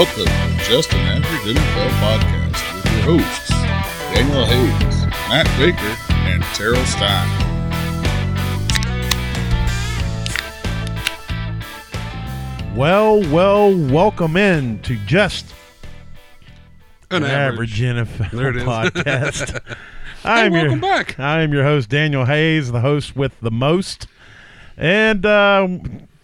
[0.00, 3.50] Welcome to Just an Average NFL Podcast with your hosts,
[4.14, 7.28] Daniel Hayes, Matt Baker, and Terrell Stein.
[12.74, 15.52] Well, well, welcome in to just
[17.10, 18.62] An an average, NFL There it is.
[18.62, 19.76] podcast.
[20.22, 21.20] Hey, I'm your, welcome back.
[21.20, 24.06] I am your host Daniel Hayes, the host with the most,
[24.78, 25.68] and uh,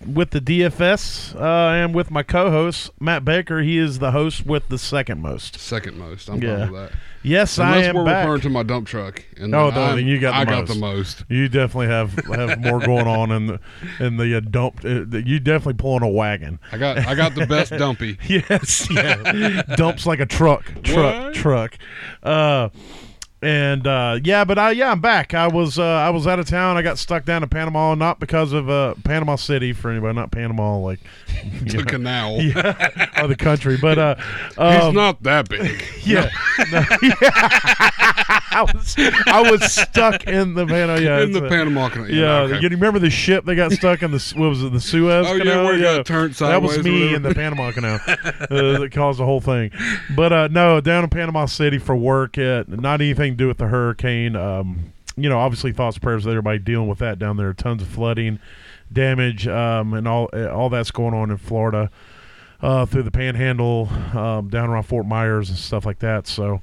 [0.06, 3.60] with the DFS, uh, and with my co-host Matt Baker.
[3.60, 5.58] He is the host with the second most.
[5.58, 6.28] Second most.
[6.28, 6.66] I'm Yeah.
[6.66, 6.92] that.
[7.22, 8.24] Yes, I Unless am we're back.
[8.24, 9.24] referring to my dump truck.
[9.36, 10.68] And Oh, no, you got the I most.
[10.68, 11.24] got the most.
[11.28, 13.60] You definitely have have more going on in the
[13.98, 14.84] in the uh, dump.
[14.84, 16.60] Uh, you definitely pulling a wagon.
[16.70, 18.16] I got I got the best dumpy.
[18.28, 19.62] Yes, yeah.
[19.74, 21.34] Dumps like a truck, truck, What?
[21.34, 21.78] truck.
[22.22, 22.68] Uh,
[23.46, 25.32] and uh, yeah, but I yeah I'm back.
[25.32, 26.76] I was uh, I was out of town.
[26.76, 30.32] I got stuck down in Panama, not because of uh, Panama City for anybody, not
[30.32, 30.98] Panama like
[31.62, 32.32] The know, canal.
[32.42, 34.14] yeah, or the country, but uh,
[34.58, 35.84] um, not that big.
[36.04, 36.30] yeah.
[36.72, 37.30] No, yeah.
[38.48, 38.94] I was
[39.26, 40.98] I was stuck in the Panama.
[40.98, 42.10] Yeah, in the Panama Canal.
[42.10, 42.60] Yeah, okay.
[42.60, 45.34] you remember the ship that got stuck in the what was it the Suez Oh,
[45.34, 45.64] yeah, Canal?
[45.64, 49.18] where it got turned That was sideways me in the Panama Canal uh, that caused
[49.18, 49.70] the whole thing.
[50.16, 52.38] But uh, no, down in Panama City for work.
[52.38, 54.36] It not anything to do with the hurricane.
[54.36, 57.52] Um, you know, obviously thoughts prayers with everybody dealing with that down there.
[57.52, 58.38] Tons of flooding,
[58.92, 61.90] damage, um, and all all that's going on in Florida
[62.60, 66.26] uh, through the Panhandle, um, down around Fort Myers and stuff like that.
[66.26, 66.60] So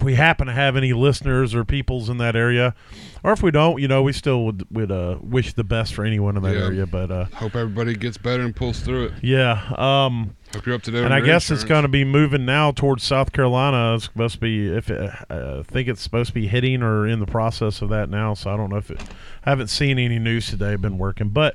[0.00, 2.74] we happen to have any listeners or peoples in that area,
[3.22, 6.04] or if we don't, you know, we still would would uh, wish the best for
[6.04, 6.64] anyone in that Yeah.
[6.64, 6.86] area.
[6.86, 9.12] But uh, Hope everybody gets better and pulls through it.
[9.22, 11.04] yeah, um, Hope you're up to date.
[11.04, 13.94] and I guess it's going to be moving now towards South Carolina.
[13.94, 17.06] It's supposed to be if it, uh, I think it's supposed to be hitting or
[17.06, 18.34] in the process of that now.
[18.34, 19.00] So I don't know if it.
[19.46, 20.72] I haven't seen any news today.
[20.72, 21.54] I've Been working, but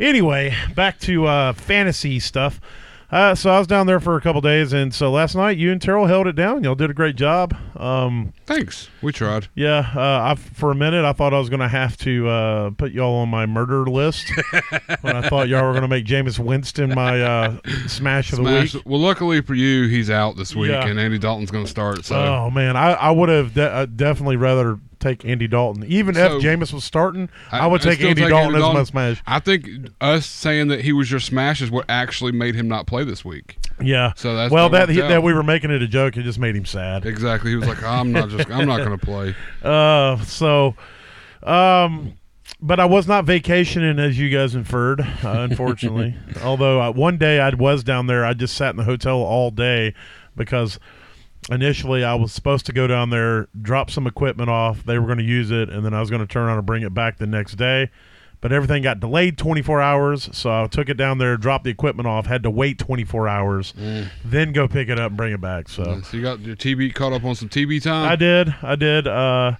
[0.00, 2.58] anyway, back to uh, fantasy stuff.
[3.12, 5.70] Uh, so I was down there for a couple days, and so last night you
[5.70, 6.64] and Terrell held it down.
[6.64, 7.54] Y'all did a great job.
[7.76, 8.88] Um, Thanks.
[9.02, 9.48] We tried.
[9.54, 12.70] yeah, uh, I, for a minute I thought I was going to have to uh,
[12.70, 14.32] put y'all on my murder list
[15.02, 18.44] when I thought y'all were going to make Jameis Winston my uh, smash of the
[18.44, 18.82] Smash- week.
[18.86, 20.86] Well, luckily for you, he's out this week, Yeah.
[20.86, 22.06] and Andy Dalton's going to start.
[22.06, 25.84] So Oh man, I, I would have de- uh, definitely rather take Andy Dalton.
[25.86, 28.74] Even So, if Jameis was starting, I, I- would take Andy take Dalton Andy as
[28.74, 29.22] my smash.
[29.26, 29.66] I think
[30.00, 33.24] us saying that he was your smash is what actually made him not play this
[33.24, 33.58] week.
[33.80, 34.12] Yeah.
[34.16, 36.16] So that's well, that that he, that we were making it a joke.
[36.16, 37.04] It just made him sad.
[37.04, 37.50] Exactly.
[37.50, 38.50] He was like, I'm not just.
[38.50, 39.34] I'm not going to play.
[39.62, 40.74] Uh, so,
[41.44, 42.14] um,
[42.60, 46.16] but I was not vacationing as you guys inferred, uh, unfortunately.
[46.42, 49.50] Although uh, one day I was down there, I just sat in the hotel all
[49.50, 49.94] day
[50.36, 50.78] because
[51.50, 54.84] initially I was supposed to go down there, drop some equipment off.
[54.84, 56.66] They were going to use it, and then I was going to turn around and
[56.66, 57.90] bring it back the next day.
[58.40, 62.08] But everything got delayed 24 hours, so I took it down there, dropped the equipment
[62.08, 63.72] off, had to wait 24 hours,
[64.24, 65.68] then go pick it up and bring it back.
[65.68, 68.10] So So you got your TB caught up on some TB time.
[68.10, 68.52] I did.
[68.60, 69.06] I did.
[69.06, 69.52] Uh,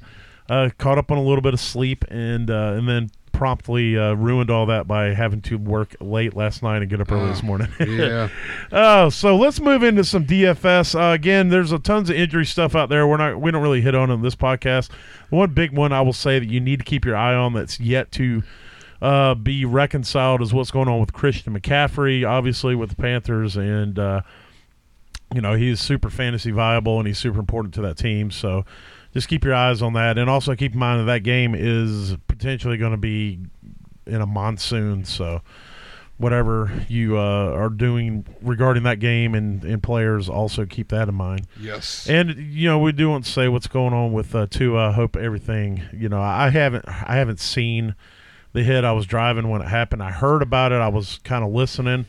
[0.48, 3.10] uh, caught up on a little bit of sleep and uh, and then
[3.42, 7.10] promptly uh, ruined all that by having to work late last night and get up
[7.10, 7.66] early Oh, this morning.
[7.80, 8.28] yeah.
[8.70, 10.94] Oh, so let's move into some DFS.
[10.94, 13.04] Uh, again, there's a tons of injury stuff out there.
[13.08, 14.90] We're not we don't really hit on in this podcast.
[15.30, 17.80] One big one I will say that you need to keep your eye on that's
[17.80, 18.44] yet to
[19.00, 23.98] uh, be reconciled is what's going on with Christian McCaffrey, obviously with the Panthers, and
[23.98, 24.20] uh,
[25.34, 28.30] you know he's super fantasy viable and he's super important to that team.
[28.30, 28.64] So
[29.12, 32.16] just keep your eyes on that, and also keep in mind that that game is
[32.28, 33.38] potentially going to be
[34.06, 35.04] in a monsoon.
[35.04, 35.42] So
[36.18, 41.14] whatever you uh, are doing regarding that game and, and players, also keep that in
[41.14, 41.46] mind.
[41.60, 42.08] Yes.
[42.08, 44.90] And you know, we do want to say what's going on with uh, Tua.
[44.90, 45.82] I hope everything.
[45.92, 47.94] You know, I haven't I haven't seen
[48.52, 48.84] the hit.
[48.84, 50.02] I was driving when it happened.
[50.02, 50.76] I heard about it.
[50.76, 52.06] I was kind of listening.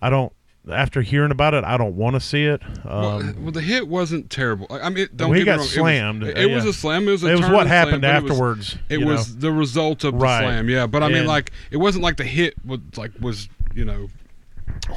[0.00, 0.32] I don't.
[0.70, 2.60] After hearing about it, I don't want to see it.
[2.84, 4.66] well, Um, well, the hit wasn't terrible.
[4.70, 5.68] I mean, it- don't Well, he get got me wrong.
[5.68, 6.22] slammed.
[6.24, 7.06] It was, it was a slam.
[7.06, 8.76] It was a it was what happened slam, but it was- afterwards.
[8.88, 10.68] It was, the result of the slam.
[10.68, 13.84] Yeah, but I mean, And- like, it wasn't like the hit was like was you
[13.84, 14.08] know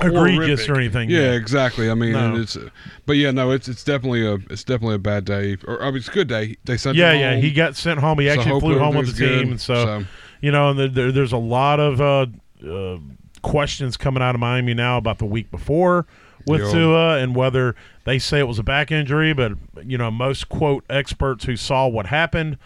[0.02, 1.10] egregious or anything.
[1.10, 1.90] Yeah, exactly.
[1.90, 2.36] I mean, No.
[2.36, 2.58] it's,
[3.06, 5.58] but yeah, no, it's it's definitely a it's definitely a bad day.
[5.68, 6.58] Or I mean, it's a good day.
[6.66, 7.34] They sent Yeah, yeah.
[7.34, 8.20] home, He got sent home.
[8.20, 10.06] He actually hopefully flew home with the everything's team, and so
[10.42, 12.26] you know, and there, there's a lot of uh,
[12.68, 12.98] uh,
[13.42, 16.06] questions coming out of Miami now about the week before
[16.46, 16.72] with Yeah.
[16.72, 17.76] Tua and whether
[18.06, 19.54] they say it was a back injury, but
[19.86, 22.58] you know, most quote experts who saw what happened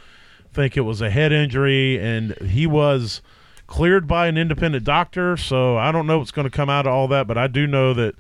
[0.54, 3.22] think it was a head injury, and he was
[3.66, 5.36] cleared by an independent doctor.
[5.36, 7.66] So I don't know what's going to come out of all that, but I do
[7.66, 8.14] know that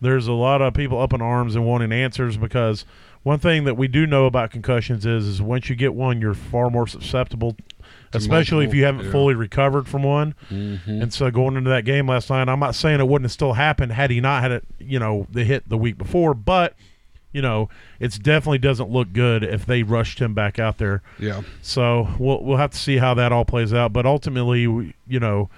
[0.00, 2.84] there's a lot of people up in arms and wanting answers because
[3.22, 6.32] one thing that we do know about concussions is is once you get one, you're
[6.32, 7.56] far more susceptible
[8.12, 9.12] especially if you haven't yeah.
[9.12, 10.34] fully recovered from one.
[10.50, 11.02] Mhm.
[11.02, 13.54] And so going into that game last night, I'm not saying it wouldn't have still
[13.54, 16.74] happened had he not had it, you know, the hit the week before, but
[17.32, 17.68] you know,
[18.00, 21.02] it's definitely doesn't look good if they rushed him back out there.
[21.18, 21.42] Yeah.
[21.62, 23.92] So we'll we'll have to see how that all plays out.
[23.92, 25.48] But ultimately, we, you know,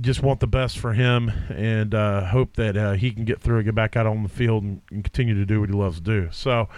[0.00, 3.56] just want the best for him and uh, hope that uh, he can get through
[3.56, 5.98] and get back out on the field and, and continue to do what he loves
[5.98, 6.28] to do.
[6.32, 6.68] So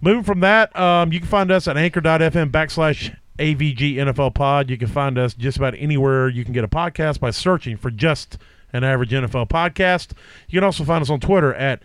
[0.00, 4.70] moving from that, um, you can find us at anchor.fm backslash AVG NFL pod.
[4.70, 7.90] You can find us just about anywhere you can get a podcast by searching for
[7.90, 8.38] just
[8.72, 10.12] an average NFL podcast.
[10.48, 11.82] You can also find us on Twitter at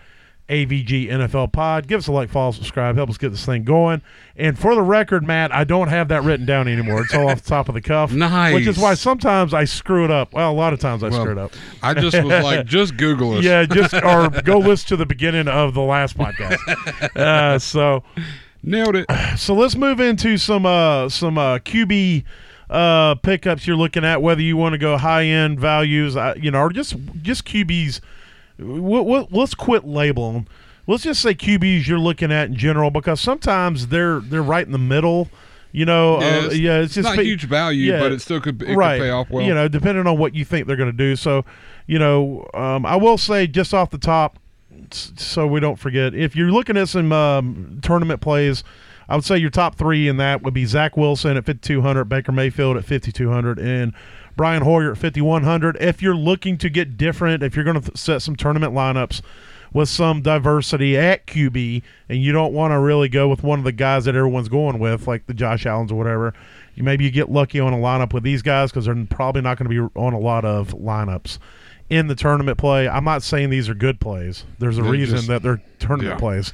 [0.49, 1.87] AVG NFL Pod.
[1.87, 2.95] Give us a like, follow, subscribe.
[2.95, 4.03] Help us get this thing going.
[4.35, 7.01] And for the record, Matt, I don't have that written down anymore.
[7.01, 8.11] It's all off the top of the cuff.
[8.11, 8.53] Nice.
[8.53, 10.33] Which is why sometimes I screw it up.
[10.33, 11.51] Well, a lot of times I Well, screw it up.
[11.81, 13.43] I just was like, just Google us.
[13.45, 16.59] Yeah, just or go listen to the beginning of the last podcast.
[17.15, 18.03] Uh, so
[18.65, 19.05] Nailed it.
[19.37, 22.23] so let's move into some uh some uh QB
[22.69, 26.49] uh pickups you're looking at whether you want to go high end values uh, you
[26.49, 27.99] know or just just QBs
[28.57, 30.47] we'll, we'll, let's quit labeling
[30.87, 34.71] let's just say QBs you're looking at in general because sometimes they're they're right in
[34.71, 35.29] the middle
[35.71, 38.41] you know Yeah, uh, it's- yeah it's just not huge value, yeah, but it still
[38.41, 39.45] could, it right could pay off well.
[39.45, 41.45] you know depending on what you think they're going to do so
[41.85, 44.39] you know um, i will say just off the top
[44.93, 48.63] so we don't forget if you're looking at some um, tournament plays
[49.09, 52.31] i would say your top three in that would be zach wilson at 5200 baker
[52.31, 53.93] mayfield at 5200 and
[54.35, 58.21] brian hoyer at 5100 if you're looking to get different if you're going to set
[58.21, 59.21] some tournament lineups
[59.75, 63.65] with some diversity at QB, and you don't want to really go with one of
[63.65, 66.33] the guys that everyone's going with, like the Josh Allens or whatever.
[66.75, 69.57] You maybe you get lucky on a lineup with these guys because they're probably not
[69.57, 71.39] going to be on a lot of lineups
[71.89, 72.87] in the tournament play.
[72.89, 74.43] I'm not saying these are good plays.
[74.59, 76.19] There's a They're reason just- that they're tournament yeah.
[76.19, 76.53] plays.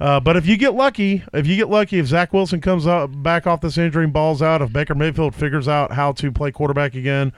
[0.00, 3.06] Uh, but if you get lucky, if you get lucky, if Zach Wilson comes out
[3.22, 6.52] back off this injury and balls out, if Baker Mayfield figures out how to play
[6.52, 7.32] quarterback again,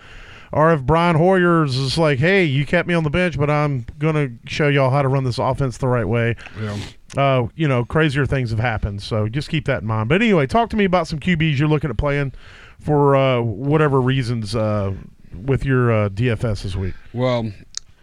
[0.52, 3.86] or if Brian Hoyer's is like, hey, you kept me on the bench, but I'm
[3.98, 6.36] gonna show y'all how to run this offense the right way.
[6.60, 6.76] Yeah.
[7.16, 10.10] Uh, you know, crazier things have happened, so just keep that in mind.
[10.10, 12.32] But anyway, talk to me about some QBs you're looking at playing
[12.78, 14.92] for uh, whatever reasons uh,
[15.34, 16.94] with your uh, DFS this week.
[17.12, 17.52] Well,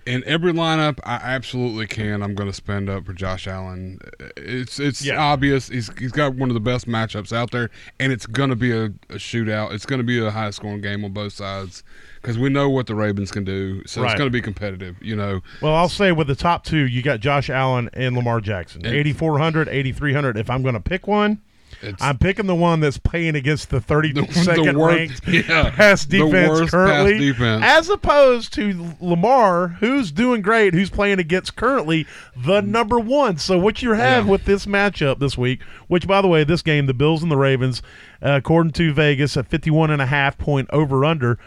[0.05, 2.23] in every lineup, I absolutely can.
[2.23, 3.99] I'm going to spend up for Josh Allen.
[4.37, 5.21] It's it's Yeah.
[5.21, 5.67] obvious.
[5.67, 7.69] He's he's got one of the best matchups out there,
[7.99, 9.73] and it's going to be a, a shootout.
[9.73, 11.83] It's going to be a high scoring game on both sides
[12.21, 13.85] because we know what the Ravens can do.
[13.85, 14.11] So Right.
[14.11, 14.95] it's going to be competitive.
[15.01, 18.39] You know, Well, I'll say with the top two, you got Josh Allen and Lamar
[18.39, 20.37] Jackson, And- 8,400, 8,300.
[20.37, 21.39] If I'm going to pick one,
[21.81, 24.33] it's I'm picking the one that's playing against the 32nd
[24.73, 27.63] the worst- ranked yeah, pass defense worst pass currently, defense.
[27.65, 33.37] as opposed to Lamar, who's doing great, who's playing against currently the number one.
[33.37, 34.31] So what you have Yeah.
[34.31, 37.37] with this matchup this week, which by the way, this game, the Bills and the
[37.37, 37.81] Ravens,
[38.21, 41.37] uh, according to Vegas, a 51 and a half point over under.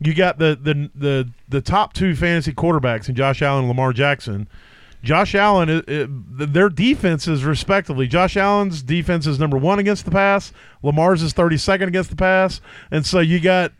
[0.00, 3.92] You got the the the the top two fantasy quarterbacks in Josh Allen and Lamar
[3.92, 4.48] Jackson.
[5.04, 6.08] Josh Allen, it, it,
[6.52, 8.06] their defenses respectively.
[8.08, 10.52] Josh Allen's defense is number one against the pass.
[10.82, 12.60] Lamar's is thirty second against the pass,
[12.90, 13.72] and so you got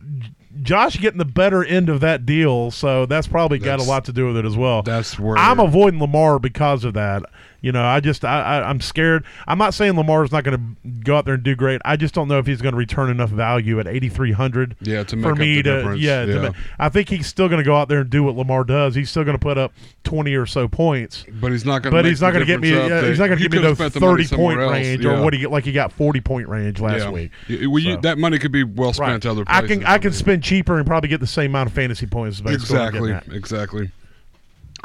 [0.63, 2.71] Josh getting the better end of that deal.
[2.71, 4.83] So that's probably got a lot to do with it as well.
[4.83, 7.23] that's where I'm avoiding Lamar because of that.
[7.65, 9.25] You know, I just I, I I'm scared.
[9.49, 11.81] I'm not saying Lamar's not going to go out there and do great.
[11.83, 15.17] I just don't know if he's going to return enough value at 8,300 yeah to
[15.17, 16.03] make for me to difference.
[16.03, 16.27] yeah.
[16.27, 18.65] to ma- I think he's still going to go out there and do what Lamar
[18.65, 18.95] does.
[18.95, 21.25] He's still going to put up 20 or so points.
[21.41, 21.93] but he's not going.
[21.93, 22.71] to But he's not going to get me.
[22.73, 25.51] yeah, he's not going to give me those 30 point range or what he get
[25.51, 27.11] like he got 40 point range last yeah.
[27.11, 27.31] week.
[27.49, 29.31] Yeah, well, you- that money could be well spent Right.
[29.31, 30.19] other I can I can mean.
[30.19, 32.37] spend cheaper and probably get the same amount of fantasy points.
[32.37, 33.91] is basically what I'm exactly exactly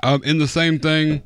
[0.04, 1.24] um, in the same thing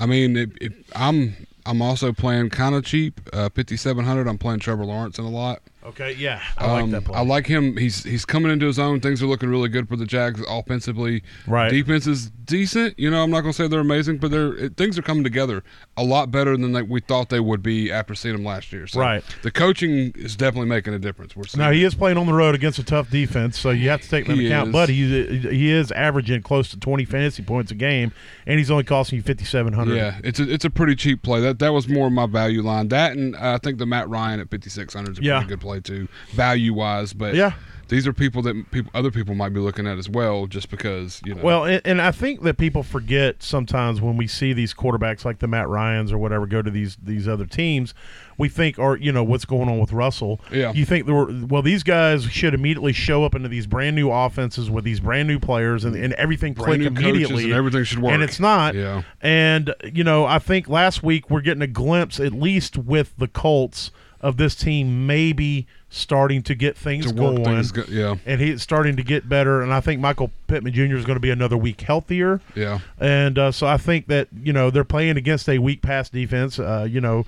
[0.00, 4.58] i mean if, if i'm i'm also playing kind of cheap uh 5700 i'm playing
[4.58, 7.14] trevor lawrence in a lot Okay, yeah, I like Um, that play.
[7.16, 7.76] I like him.
[7.78, 9.00] He's he's coming into his own.
[9.00, 11.22] Things are looking really good for the Jags offensively.
[11.46, 11.70] Right.
[11.70, 12.98] Defense is decent.
[12.98, 15.64] You know, I'm not gonna say they're amazing, but they're it, things are coming together
[15.96, 18.86] a lot better than they, we thought they would be after seeing them last year.
[18.86, 19.24] So Right.
[19.42, 21.34] The coaching is definitely making a difference.
[21.34, 24.02] We're Now he is playing on the road against a tough defense, so you have
[24.02, 24.68] to take that into account.
[24.68, 24.72] is.
[24.74, 28.12] But he he is averaging close to twenty fantasy points a game,
[28.46, 29.96] and he's only costing you fifty seven hundred.
[29.96, 31.40] Yeah, it's a it's a pretty cheap play.
[31.40, 32.88] That that was more of my value line.
[32.88, 35.38] That and uh, I think the Matt Ryan at 5600 is a Yeah.
[35.38, 37.12] pretty good play too, value wise.
[37.12, 37.52] But Yeah.
[37.88, 41.20] these are people that people other people might be looking at as well, just because
[41.24, 41.42] you know.
[41.42, 45.38] Well, and, and I think that people forget sometimes when we see these quarterbacks like
[45.38, 47.92] the Matt Ryan's or whatever go to these these other teams,
[48.38, 50.40] we think, or you know, what's going on with Russell?
[50.52, 50.72] Yeah.
[50.72, 54.10] You think there were well, these guys should immediately show up into these brand new
[54.10, 57.98] offenses with these brand new players, and, and everything Brand click immediately, and everything should
[57.98, 58.12] work.
[58.14, 58.74] And it's not.
[58.76, 59.02] Yeah.
[59.20, 63.26] And you know, I think last week we're getting a glimpse, at least with the
[63.28, 67.42] Colts, of this team maybe starting to get things To going.
[67.44, 69.62] things, go- yeah, and he's starting to get better.
[69.62, 70.96] And I think Michael Pittman Jr.
[70.96, 72.40] is going to be another week healthier.
[72.54, 72.80] yeah.
[73.00, 76.58] And uh, so I think that you know they're playing against a weak pass defense.
[76.58, 77.24] Uh, you know,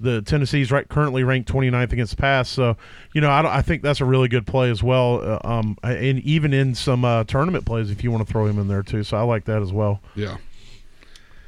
[0.00, 2.48] the Tennessee's right currently ranked 29th against the pass.
[2.48, 2.76] So
[3.14, 5.20] you know I, I think that's a really good play as well.
[5.22, 8.58] Uh, um, and even in some uh, tournament plays, if you want to throw him
[8.58, 9.02] in there too.
[9.02, 10.00] So I like that as well.
[10.14, 10.36] Yeah.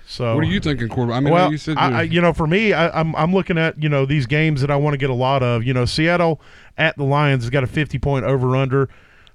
[0.09, 1.17] So What are you thinking, quarterback?
[1.17, 3.59] I mean, well, you said I, I, you know, for me, I, I'm I'm looking
[3.59, 5.65] at you know these games that I want to get a lot of.
[5.65, 6.41] You know, Seattle
[6.79, 8.89] at the Lions has got a 50 point over under,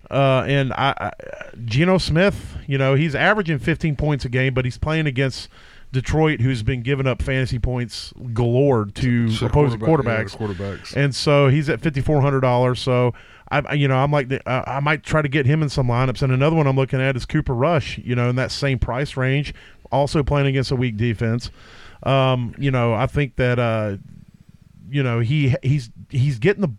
[0.09, 1.11] uh, and I, I
[1.65, 5.49] Geno Smith, you know, he's averaging 15 points a game, but he's playing against
[5.91, 10.39] Detroit, who's been giving up fantasy points galore to so opposing quarterback- quarterbacks.
[10.59, 10.95] yeah, quarterbacks.
[10.95, 12.79] And so he's at fifty four hundred dollars.
[12.79, 13.13] So
[13.51, 15.87] I, you know, I'm like, the- uh, I might try to get him in some
[15.87, 16.21] lineups.
[16.21, 17.97] And another one I'm looking at is Cooper Rush.
[17.97, 19.53] You know, in that same price range,
[19.91, 21.51] also playing against a weak defense.
[22.03, 23.97] Um, you know, I think that uh,
[24.89, 26.71] you know he he's he's getting the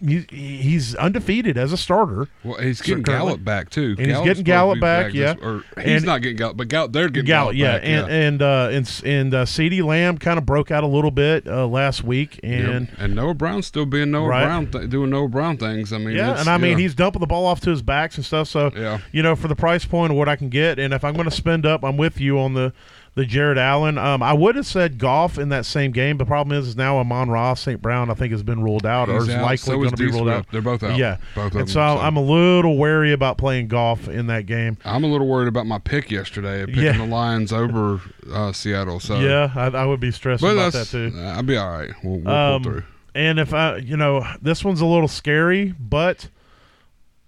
[0.00, 2.28] he's, he's undefeated as a starter.
[2.42, 3.94] Well, he's getting currently- Gallup back too.
[3.98, 5.34] And he's getting Gallup back, this- yeah.
[5.42, 8.12] or he's And- not getting Gallup, but Gallup they're getting Gallup, Gallup, yeah, back, and
[8.12, 11.66] and uh, and and uh, CeeDee Lamb kind of broke out a little bit uh,
[11.66, 12.68] last week, Yep.
[12.68, 14.44] and and Noah Brown's still being Noah Right.
[14.44, 15.92] Brown, th- doing Noah Brown things.
[15.92, 16.78] I mean, yeah, and I mean yeah.
[16.78, 18.48] he's dumping the ball off to his backs and stuff.
[18.48, 18.98] So Yeah.
[19.12, 21.28] you know, for the price point of what I can get, and if I'm going
[21.28, 22.72] to spend up, I'm with you on the
[23.16, 23.96] the Jared Allen.
[23.96, 26.18] Um, I would have said Goff in that same game.
[26.18, 27.80] The problem is, is now Amon-Ra St.
[27.80, 29.42] Brown I think has been ruled out or is out.
[29.42, 30.46] likely So going to be ruled out.
[30.50, 30.96] They're both out.
[30.98, 31.68] Yeah, both and them.
[31.68, 34.78] so, I'm a little wary about playing Goff in that game.
[34.84, 36.98] I'm a little worried about my pick yesterday, picking Yeah.
[36.98, 38.00] the Lions over
[38.32, 38.98] uh, Seattle.
[38.98, 41.12] So yeah, I, I would be stressed but about that too.
[41.16, 41.90] I'll be all right.
[42.02, 42.82] We'll, we'll Um, pull through.
[43.14, 46.28] And if I, you know, this one's a little scary, but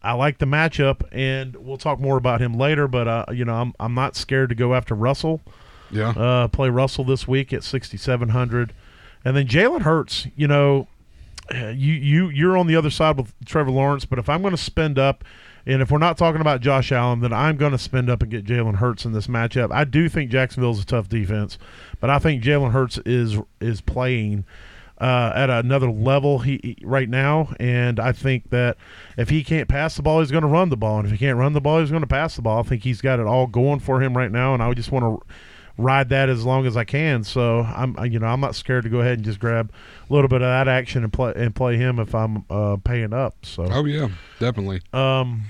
[0.03, 2.89] I like the matchup, and we'll talk more about him later.
[2.89, 5.41] But uh, you know, I'm I'm not scared to go after Russell.
[5.91, 8.73] Yeah, Uh, play Russell this week at 6,700,
[9.25, 10.27] and then Jalen Hurts.
[10.37, 10.89] You know,
[11.53, 14.63] you you you're on the other side with Trevor Lawrence, but if I'm going to
[14.63, 15.25] spend up.
[15.69, 18.31] And if we're not talking about Josh Allen, then I'm going to spend up and
[18.31, 19.73] get Jalen Hurts in this matchup.
[19.73, 21.59] I do think Jacksonville's a tough defense,
[21.99, 24.45] but I think Jalen Hurts is is playing
[25.01, 28.77] uh, at another level he- right now, and I think that
[29.19, 31.19] if he can't pass the ball, he's going to run the ball, and if he
[31.19, 32.61] can't run the ball, he's going to pass the ball.
[32.61, 35.05] I think he's got it all going for him right now, and I just want
[35.27, 35.35] to
[35.79, 37.25] ride that as long as I can.
[37.25, 39.71] So I'm, you know, I'm not scared to go ahead and just grab
[40.09, 43.13] a little bit of that action and play and play him if I'm uh, paying
[43.13, 43.35] up.
[43.45, 44.81] So oh yeah, definitely.
[44.93, 45.43] um,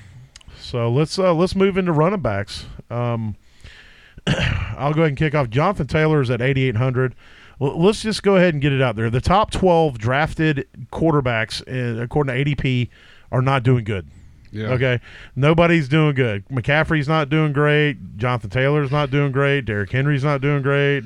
[0.59, 2.67] so let's uh, let's move into running backs.
[2.91, 3.37] Um,
[4.27, 5.49] I'll go ahead and kick off.
[5.51, 7.15] Jonathan Taylor is at 8,800.
[7.59, 9.09] Well, let's just go ahead and get it out there.
[9.09, 12.91] The top 12 drafted quarterbacks, uh, according to ADP,
[13.33, 14.09] are not doing good.
[14.53, 14.69] Yeah.
[14.69, 15.01] Okay,
[15.35, 16.47] nobody's doing good.
[16.49, 18.17] McCaffrey's not doing great.
[18.17, 19.63] Jonathan Taylor's not doing great.
[19.67, 21.03] Derrick Henry's not doing great.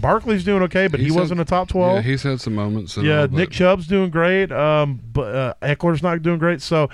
[0.00, 1.96] Barkley's doing okay, but He's he wasn't a top 12.
[1.96, 2.96] Yeah, he's had some moments.
[2.96, 4.52] Yeah, all, Nick Chubb's doing great.
[4.52, 6.60] Um, but uh, Ekeler's not doing great.
[6.60, 6.90] So,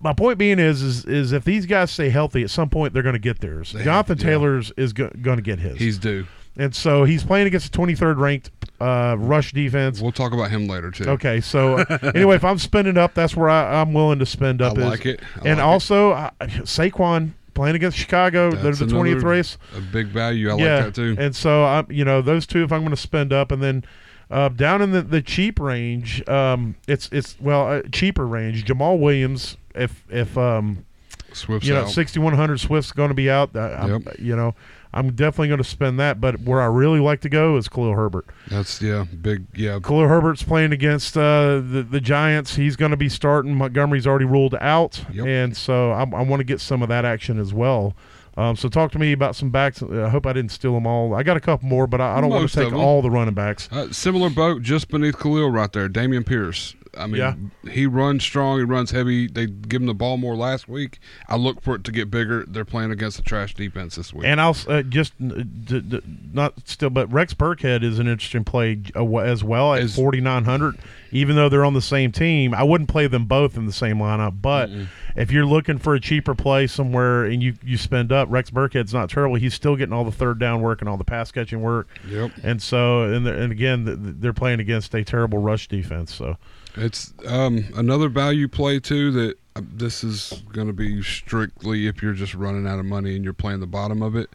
[0.00, 3.02] my point being is, is, is if these guys stay healthy, at some point they're
[3.02, 3.72] going to get theirs.
[3.72, 4.24] They- Jonathan yeah.
[4.24, 6.26] Taylor's is go- going to get his, He's due.
[6.56, 10.00] and so he's playing against the 23rd ranked uh, rush defense.
[10.00, 11.04] We'll talk about him later too.
[11.10, 14.62] Okay, so uh, anyway, if I'm spending up, that's where I, I'm willing to spend
[14.62, 14.78] I up.
[14.78, 15.20] is- like it.
[15.36, 18.50] I and like also uh, Saquon playing against Chicago.
[18.50, 19.58] They're That's the 20th race.
[19.76, 20.50] a big value.
[20.50, 21.16] I yeah, like that too.
[21.18, 22.62] And so I'm, you know, those two.
[22.64, 23.84] If I'm going to spend up, and then
[24.30, 28.64] uh, down in the, the cheap range, um, it's it's well uh, cheaper range.
[28.64, 30.86] Jamaal Williams, if if um,
[31.32, 31.90] Swift's you know, out.
[31.90, 33.54] 6100 Swift's going to be out.
[33.54, 34.20] Uh, Yep.
[34.20, 34.54] You know,
[34.92, 36.20] I'm definitely going to spend that.
[36.20, 38.26] But where I really like to go is Khalil Herbert.
[38.48, 39.78] That's yeah, big yeah.
[39.80, 42.56] Khalil Herbert's playing against uh, the the Giants.
[42.56, 43.54] He's going to be starting.
[43.54, 45.26] Montgomery's already ruled out, Yep.
[45.26, 47.94] and so I, I want to get some of that action as well.
[48.36, 49.82] Um, so talk to me about some backs.
[49.82, 51.14] Uh, I hope I didn't steal them all.
[51.14, 53.34] I got a couple more, but I, I don't want to take all the running
[53.34, 53.68] backs.
[53.70, 55.88] Uh, similar boat, just beneath Khalil right there.
[55.88, 56.74] Dameon Pierce.
[57.00, 57.34] I mean, Yeah.
[57.72, 58.58] he runs strong.
[58.58, 59.26] He runs heavy.
[59.26, 60.98] They give him the ball more last week.
[61.28, 62.44] I look for it to get bigger.
[62.46, 64.26] They're playing against a trash defense this week.
[64.26, 66.02] And I'll uh, just uh, d- d-
[66.32, 70.76] not still, but Rex Burkhead is an interesting play uh, as well at 4,900.
[71.12, 73.98] Even though they're on the same team, I wouldn't play them both in the same
[73.98, 74.40] lineup.
[74.40, 74.70] But
[75.16, 78.94] if you're looking for a cheaper play somewhere and you, you spend up, Rex Burkhead's
[78.94, 79.34] not terrible.
[79.34, 81.88] He's still getting all the third down work and all the pass catching work.
[82.08, 82.30] yep.
[82.44, 86.14] And so, and, and again, th- th- they're playing against a terrible rush defense.
[86.14, 86.36] So,
[86.76, 89.10] It's um, another value play too.
[89.12, 93.14] That uh, this is going to be strictly if you're just running out of money
[93.16, 94.30] and you're playing the bottom of it.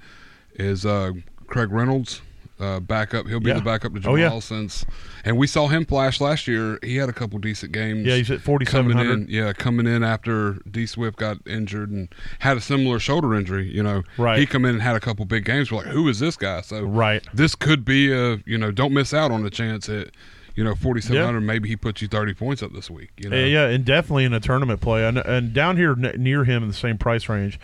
[0.56, 1.12] Is uh,
[1.48, 2.22] Craig Reynolds
[2.60, 3.28] uh, backup?
[3.28, 3.56] He'll be Yeah.
[3.56, 4.40] the backup to Oh, Jamaal yeah.
[4.40, 4.86] since,
[5.26, 6.80] and we saw him flash last year.
[6.82, 8.06] He had a couple decent games.
[8.06, 9.12] yeah, he's at coming 4,700.
[9.12, 12.08] in, yeah, coming in after D Swift got injured and
[12.40, 13.70] had a similar shoulder injury.
[13.70, 14.40] You know, Right.
[14.40, 15.72] He come in and had a couple big games.
[15.72, 16.62] We're like, who is this guy?
[16.62, 17.22] So Right.
[17.34, 20.10] this could be a you know, don't miss out on the chance at
[20.56, 23.12] you know, 4,700, maybe he puts you 30 points up this week.
[23.18, 23.38] You know?
[23.38, 25.06] Yeah, and definitely in a tournament play.
[25.06, 27.60] And, and down here n- near him in the same price range,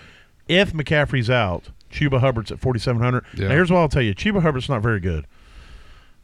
[0.48, 3.24] if McCaffrey's out, Chuba Hubbard's at 4,700.
[3.36, 3.48] Yeah.
[3.48, 5.26] Now, here's what I'll tell you Chuba Hubbard's not very good.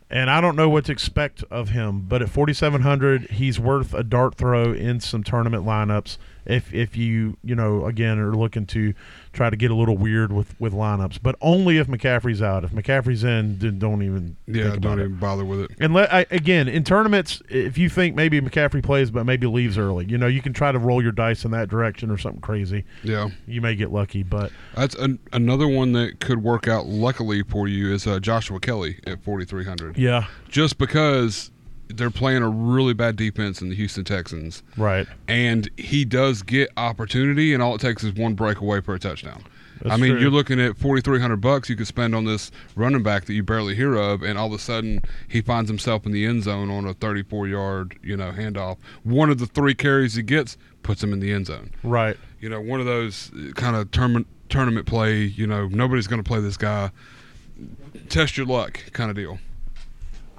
[0.10, 4.04] And I don't know what to expect of him, but at 4,700, he's worth a
[4.04, 6.18] dart throw in some tournament lineups.
[6.48, 8.94] If if you you know again are looking to
[9.34, 12.64] try to get a little weird with with lineups, but only if McCaffrey's out.
[12.64, 15.04] If McCaffrey's in, then don't even Yeah, think don't it.
[15.06, 15.72] even bother with it.
[15.80, 19.78] And let, I, again, in tournaments, if you think maybe McCaffrey plays but maybe leaves
[19.78, 22.42] early, you know, you can try to roll your dice in that direction or something
[22.42, 22.86] crazy.
[23.04, 23.30] Yeah.
[23.46, 27.68] You may get lucky, but That's an, another one that could work out luckily for
[27.68, 29.98] you is uh, Joshua Kelley at 4,300.
[29.98, 31.52] yeah, Just because
[31.90, 35.08] they're playing a really bad defense in the Houston Texans, right.
[35.28, 39.44] and he does get opportunity, and all it takes is one breakaway for a touchdown.
[39.82, 40.22] That's I mean, true.
[40.22, 43.76] you're looking at 4,300 bucks you could spend on this running back that you barely
[43.76, 46.86] hear of, and all of a sudden he finds himself in the end zone on
[46.86, 48.78] a 34 yard, you know, handoff.
[49.04, 51.72] One of the three carries he gets puts him in the end zone.
[51.84, 52.18] Right.
[52.40, 55.24] You know, one of those uh, kind of tournament tournament play.
[55.24, 56.92] You know, nobody's going to play this guy.
[58.10, 59.40] Test your luck, kind of deal.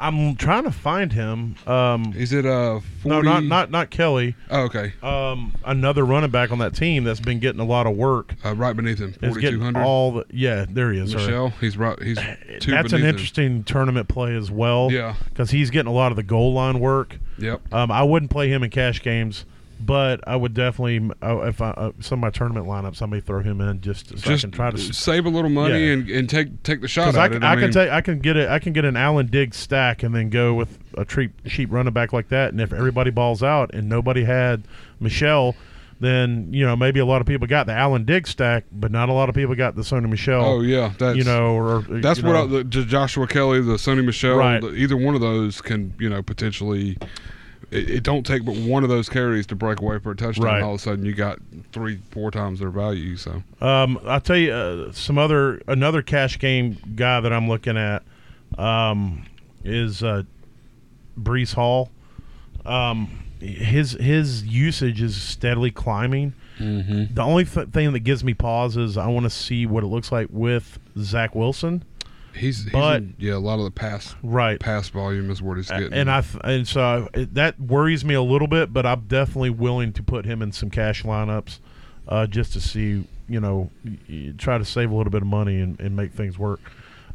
[0.00, 1.56] I'm trying to find him.
[1.66, 3.08] Um, Is it uh 40?
[3.08, 4.36] no, not not not Kelley.
[4.50, 7.96] Oh, okay, Um, another running back on that team that's been getting a lot of
[7.96, 8.34] work.
[8.44, 9.82] uh, right beneath him, Is getting 4,200.
[9.84, 10.66] all the yeah.
[10.68, 11.10] There he is.
[11.12, 11.24] sorry.
[11.24, 12.00] Michel, he's right.
[12.02, 12.18] He's
[12.60, 14.88] two That's an interesting tournament play as well.
[14.92, 15.14] Yeah.
[15.28, 17.18] because he's getting a lot of the goal line work.
[17.38, 17.72] Yep.
[17.74, 19.44] Um, I wouldn't play him in cash games,
[19.80, 23.20] but I would definitely uh, if I, uh, some of my tournament lineups, I may
[23.20, 24.78] throw him in just so Just I can try to.
[24.78, 25.92] save a little money Yeah.
[25.92, 27.42] and, and take take the shot I, it.
[27.44, 30.02] I, mean, can take I can get it I can get an Allen Diggs stack
[30.02, 32.50] and then go with a cheap cheap running back like that.
[32.50, 34.64] And if everybody balls out and nobody had
[35.00, 35.54] Michel,
[36.00, 39.08] then you know maybe a lot of people got the Allen Diggs stack, but not
[39.08, 40.44] a lot of people got the Sony Michel.
[40.44, 42.58] Oh yeah, that's you know, or That's what know.
[42.58, 44.60] I, the, Joshua Kelley, the Sony Michel, Right.
[44.60, 46.98] the, either one of those can you know potentially.
[47.70, 50.44] It, it don't take but one of those carries to break away for a touchdown.
[50.46, 50.62] Right.
[50.62, 51.38] All of a sudden, you got
[51.72, 53.16] three, four times their value.
[53.16, 57.76] So Um, I'll tell you uh, some other another cash game guy that I'm looking
[57.76, 58.02] at
[58.56, 59.26] um,
[59.64, 60.22] is uh,
[61.20, 61.90] Breece Hall.
[62.64, 66.32] Um, his his usage is steadily climbing.
[66.58, 67.14] mm-hmm.
[67.14, 69.86] The only th- thing that gives me pause is I want to see what it
[69.88, 71.84] looks like with Zach Wilson.
[72.38, 74.58] He's, he's But- in- yeah, a lot of the pass Right.
[74.58, 75.92] pass volume is what he's getting.
[75.92, 79.92] And I and so it, that worries me a little bit, but I'm definitely willing
[79.94, 81.58] to put him in some cash lineups
[82.08, 83.70] uh, just to see, you know,
[84.38, 86.60] try to save a little bit of money and, and make things work.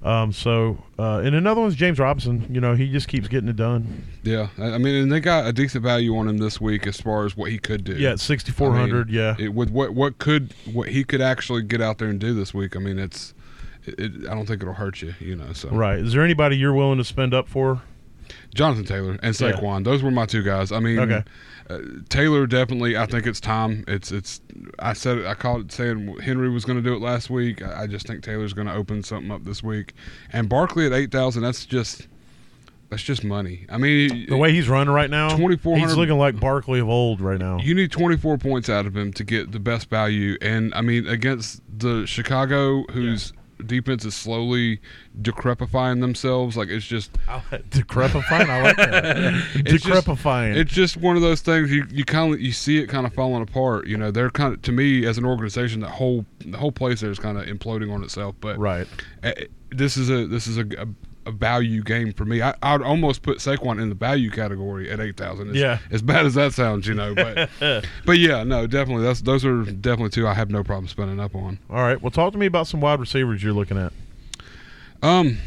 [0.04, 2.46] Um, so uh, and another one's James Robinson.
[2.54, 4.04] You know, he just keeps getting it done.
[4.24, 7.00] yeah, I I mean, and they got a decent value on him this week as
[7.00, 7.94] far as what he could do.
[7.96, 9.10] Yeah, at 6,400.
[9.10, 12.34] yeah, it, with what what could what he could actually get out there and do
[12.34, 12.76] this week.
[12.76, 13.34] I mean, it's.
[13.86, 15.54] It, it, I don't think it'll hurt you, you know.
[15.54, 16.00] So right.
[16.00, 17.82] Is there anybody you're willing to spend up for?
[18.56, 19.52] Jonathan Taylor and Yeah.
[19.52, 19.84] Saquon.
[19.84, 20.72] Those were my two guys.
[20.72, 21.24] I mean, Okay.
[21.70, 22.96] uh, Taylor definitely.
[22.98, 23.84] I think it's time.
[23.88, 24.42] It's it's.
[24.80, 25.26] I said it.
[25.26, 27.62] I called it saying Henry was going to do it last week.
[27.62, 29.94] I, I just think Taylor's going to open something up this week.
[30.32, 31.44] And Barkley at eight thousand.
[31.44, 32.08] That's just
[32.90, 33.66] that's just money.
[33.70, 37.22] I mean, The way he's running right now, 2,400 he's looking like Barkley of old
[37.22, 37.58] right now.
[37.58, 40.38] you need 24 points out of him to get the best value.
[40.44, 43.34] And I mean, against the Chicago, whose
[43.66, 44.80] defense is slowly
[45.22, 47.14] decrepifying themselves, like it's just
[47.70, 49.34] Decrepifying, I like that.
[49.66, 50.56] It's just- Decrepifying.
[50.56, 53.14] It's just one of those things you you kind of you see it kind of
[53.14, 53.88] falling apart.
[53.88, 57.02] You know, they're kind of to me as an organization, the whole the whole place
[57.02, 58.36] there is kind of imploding on itself.
[58.40, 58.88] But right.
[59.24, 59.32] uh,
[59.70, 60.88] this is a this is a, a,
[61.26, 62.42] a value game for me.
[62.42, 65.56] I, I'd almost put Saquon in the value category at eight thousand.
[65.56, 65.80] Yeah.
[65.92, 67.16] as bad as that sounds, you know.
[67.16, 67.50] But
[68.06, 71.36] but yeah, no, definitely that's those are definitely two I have no problem spending up
[71.36, 71.60] on.
[71.70, 72.02] All right.
[72.02, 73.94] Well, talk to me about some wide receivers you're looking at.
[75.02, 75.38] Um,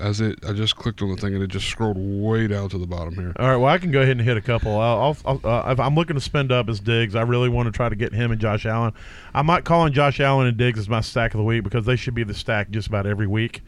[0.00, 2.78] as it I just clicked on the thing and it just scrolled way down to
[2.78, 3.32] the bottom here.
[3.38, 3.56] All right.
[3.56, 4.78] Well, I can go ahead and hit a couple.
[4.78, 7.14] I'll, I'll, uh, if I'm looking to spend up as Diggs.
[7.14, 8.92] I really want to try to get him and Josh Allen.
[9.34, 11.86] I might call on Josh Allen and Diggs as my stack of the week because
[11.86, 13.62] they should be the stack just about every week.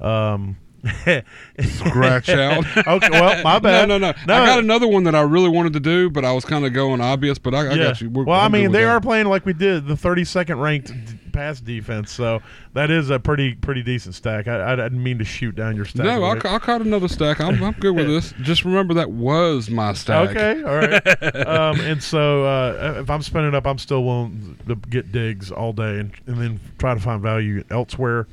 [0.00, 2.64] Um, Scratch out.
[2.86, 3.10] okay.
[3.10, 3.88] Well, my bad.
[3.88, 6.32] No, no, no, I got another one that I really wanted to do, but I
[6.32, 7.38] was kind of going obvious.
[7.38, 7.84] But I, I yeah.
[7.84, 8.10] got you.
[8.10, 8.90] We're- well, I I'm good mean, they that.
[8.90, 10.92] are playing like we did the 32nd ranked
[11.32, 12.40] pass defense, so
[12.72, 14.48] that is a pretty pretty decent stack.
[14.48, 16.04] I, I didn't mean to shoot down your stack.
[16.06, 17.40] No, I, I caught another stack.
[17.40, 18.32] I'm, I'm good with this.
[18.42, 20.30] Just remember that was my stack.
[20.30, 21.36] Okay, all right.
[21.46, 25.72] um, and so uh, if I'm spending up, I'm still willing to get digs all
[25.72, 28.26] day and, and then try to find value elsewhere.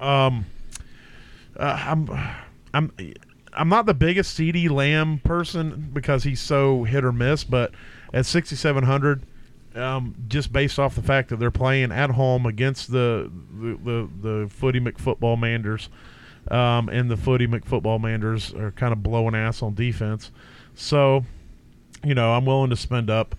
[0.00, 0.46] Um,
[1.60, 2.08] uh, I'm,
[2.74, 2.92] I'm,
[3.52, 7.72] I'm not the biggest CeeDee Lamb person because he's so hit or miss, but
[8.12, 9.26] at 6,700.
[9.72, 14.08] Um, just based off the fact that they're playing at home against the the the,
[14.20, 15.88] the Footy McFootball Manders,
[16.50, 20.32] um, and the Footy McFootball Manders are kind of blowing ass on defense.
[20.74, 21.24] So,
[22.02, 23.36] you know, I'm willing to spend up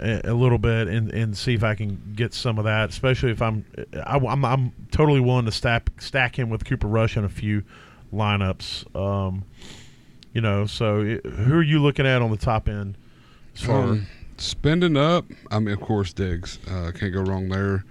[0.00, 2.90] a, little bit and, and see if I can get some of that.
[2.90, 3.64] Especially if I'm,
[4.04, 7.62] I, am I'm totally willing to stack stack him with Cooper Rush in a few
[8.12, 8.94] lineups.
[8.96, 9.44] Um,
[10.32, 12.96] you know, so it, who are you looking at on the top end?
[13.54, 14.06] As Um,
[14.38, 16.58] spending up, I mean, of course, Diggs.
[16.68, 17.84] Uh, can't go wrong there.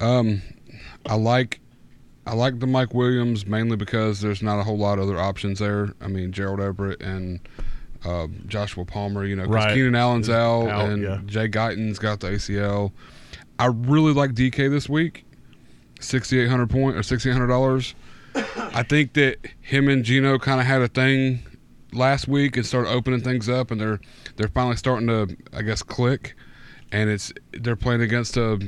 [0.00, 0.42] Um,
[1.06, 1.60] I like,
[2.26, 5.58] I like the Mike Williams mainly because there's not a whole lot of other options
[5.60, 5.94] there.
[6.00, 7.40] I mean, Gerald Everett and
[8.04, 9.24] uh, Joshua Palmer.
[9.24, 9.74] You know, because Right.
[9.74, 11.20] Keenan Allen's out, out, and yeah.
[11.26, 12.92] Jay Guyton's got the ACL.
[13.58, 15.24] I really like DK this week.
[16.00, 17.94] Sixty eight hundred point or sixty eight hundred dollars.
[18.56, 21.40] I think that him and Geno kind of had a thing
[21.92, 24.00] last week and started opening things up, and they're
[24.36, 26.34] they're finally starting to, I guess, click.
[26.90, 28.58] And it's they're playing against uh,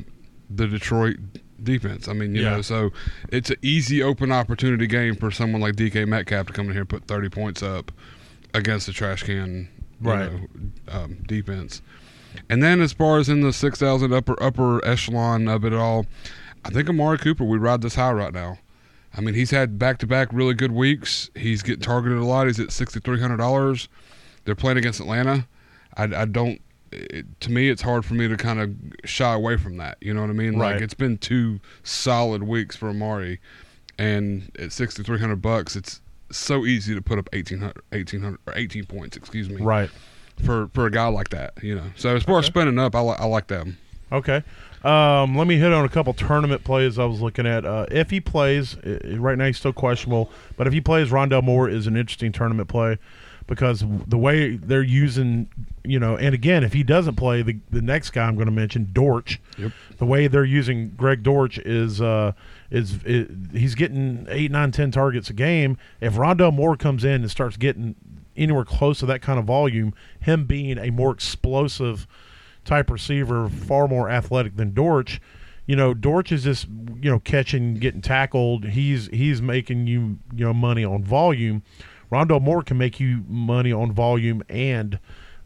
[0.48, 1.16] the Detroit
[1.62, 2.06] defense.
[2.08, 2.50] I mean, you Yeah.
[2.56, 2.90] know, so
[3.30, 6.82] it's an easy open opportunity game for someone like DK Metcalf to come in here
[6.82, 7.90] and put thirty points up
[8.54, 9.68] against the trash can,
[10.00, 10.30] Right.
[10.32, 10.40] know,
[10.88, 11.82] um, defense.
[12.48, 16.06] And then as far as in the six thousand upper upper echelon of it all,
[16.64, 18.58] I think Amari Cooper we ride this high right now.
[19.16, 21.30] I mean, he's had back to back really good weeks.
[21.36, 22.46] He's getting targeted a lot.
[22.48, 23.88] He's at sixty three hundred dollars.
[24.44, 25.46] They're playing against Atlanta.
[25.96, 26.60] I, I don't.
[26.90, 28.70] It, to me, it's hard for me to kind of
[29.08, 29.98] shy away from that.
[30.00, 30.58] You know what I mean?
[30.58, 30.74] Right.
[30.74, 33.40] Like it's been two solid weeks for Amari,
[33.98, 38.52] and at sixty three hundred bucks, it's so easy to put up 1800, 1800 or
[38.56, 39.16] eighteen points.
[39.16, 39.60] Excuse me.
[39.62, 39.90] right.
[40.44, 41.84] For for a guy like that, you know.
[41.96, 42.52] So as far as Okay.
[42.52, 43.78] spending up, I, li- I like them.
[44.10, 44.42] Okay.
[44.82, 47.64] Um, let me hit on a couple tournament plays I was looking at.
[47.64, 51.68] Uh, if he plays, right now he's still questionable, but if he plays, Rondale Moore
[51.70, 52.98] is an interesting tournament play
[53.46, 55.48] because the way they're using,
[55.84, 58.52] you know, and again, if he doesn't play, the, the next guy I'm going to
[58.52, 59.72] mention, Dortch, Yep.
[59.98, 62.32] the way they're using Greg Dortch is uh,
[62.70, 65.76] is i he's getting eight, nine, ten targets a game.
[66.00, 67.94] If Rondale Moore comes in and starts getting
[68.36, 72.06] anywhere close to that kind of volume, him being a more explosive
[72.64, 75.20] type receiver, far more athletic than Dortch.
[75.66, 76.66] You know, Dortch is just
[77.00, 78.64] you know catching, getting tackled.
[78.66, 81.62] He's he's making you you know money on volume.
[82.12, 84.98] Rondell Moore can make you money on volume and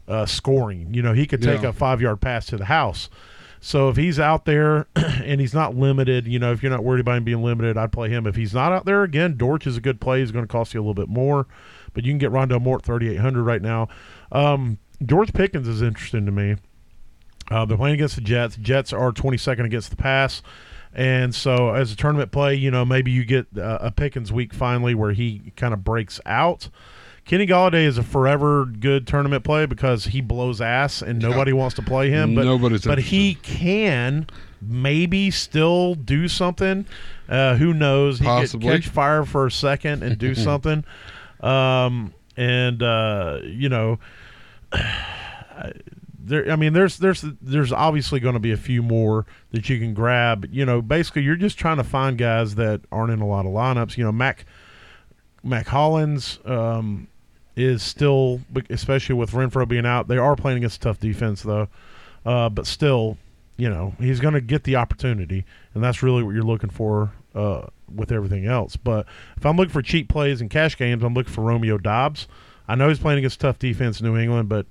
[0.07, 0.93] uh, scoring.
[0.93, 1.69] You know, he could take Yeah.
[1.69, 3.09] a five yard pass to the house.
[3.61, 7.01] So if he's out there and he's not limited, you know, if you're not worried
[7.01, 8.25] about him being limited, I'd play him.
[8.25, 10.19] If he's not out there, again, Dortch is a good play.
[10.19, 11.47] He's going to cost you a little bit more,
[11.93, 13.89] but you can get Rondale Moore at 3,800 right now.
[14.31, 16.55] Um, George Pickens is interesting to me.
[17.51, 18.55] Uh, they're playing against the Jets.
[18.57, 20.41] Jets are 22nd against the pass.
[20.93, 24.53] And so, as a tournament play, you know, maybe you get uh, a Pickens week
[24.53, 26.69] finally where he kind of breaks out.
[27.29, 31.75] Kenny Golladay is a forever good tournament play because he blows ass and nobody wants
[31.75, 32.33] to play him.
[32.33, 34.25] But Nobody's but he can
[34.59, 36.87] maybe still do something.
[37.29, 38.17] Uh, who knows?
[38.17, 38.67] He Possibly.
[38.67, 40.83] could catch fire for a second and do something.
[41.39, 43.99] Um, and uh, you know,
[46.17, 46.51] there.
[46.51, 49.93] I mean, there's there's there's obviously going to be a few more that you can
[49.93, 50.47] grab.
[50.51, 53.51] You know, basically, you're just trying to find guys that aren't in a lot of
[53.51, 53.97] lineups.
[53.97, 54.45] You know, Mac
[55.43, 57.07] Mack Hollins um,
[57.59, 61.67] is still, especially with Renfrow being out, they are playing against a tough defense though.
[62.25, 63.17] Uh, but still,
[63.57, 67.11] you know, he's going to get the opportunity, and that's really what you're looking for
[67.35, 68.75] uh, with everything else.
[68.75, 69.05] But
[69.37, 72.27] if I'm looking for cheap plays and cash games, I'm looking for Romeo Doubs.
[72.67, 74.65] I know he's playing against tough defense in New England, but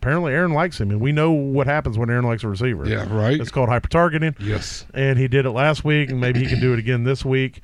[0.00, 2.86] apparently Aaron likes him, and we know what happens when Aaron likes a receiver.
[2.86, 3.40] Yeah, right.
[3.40, 4.84] It's called hyper targeting Yes.
[4.94, 7.60] and he did it last week, and maybe he can do it again this week.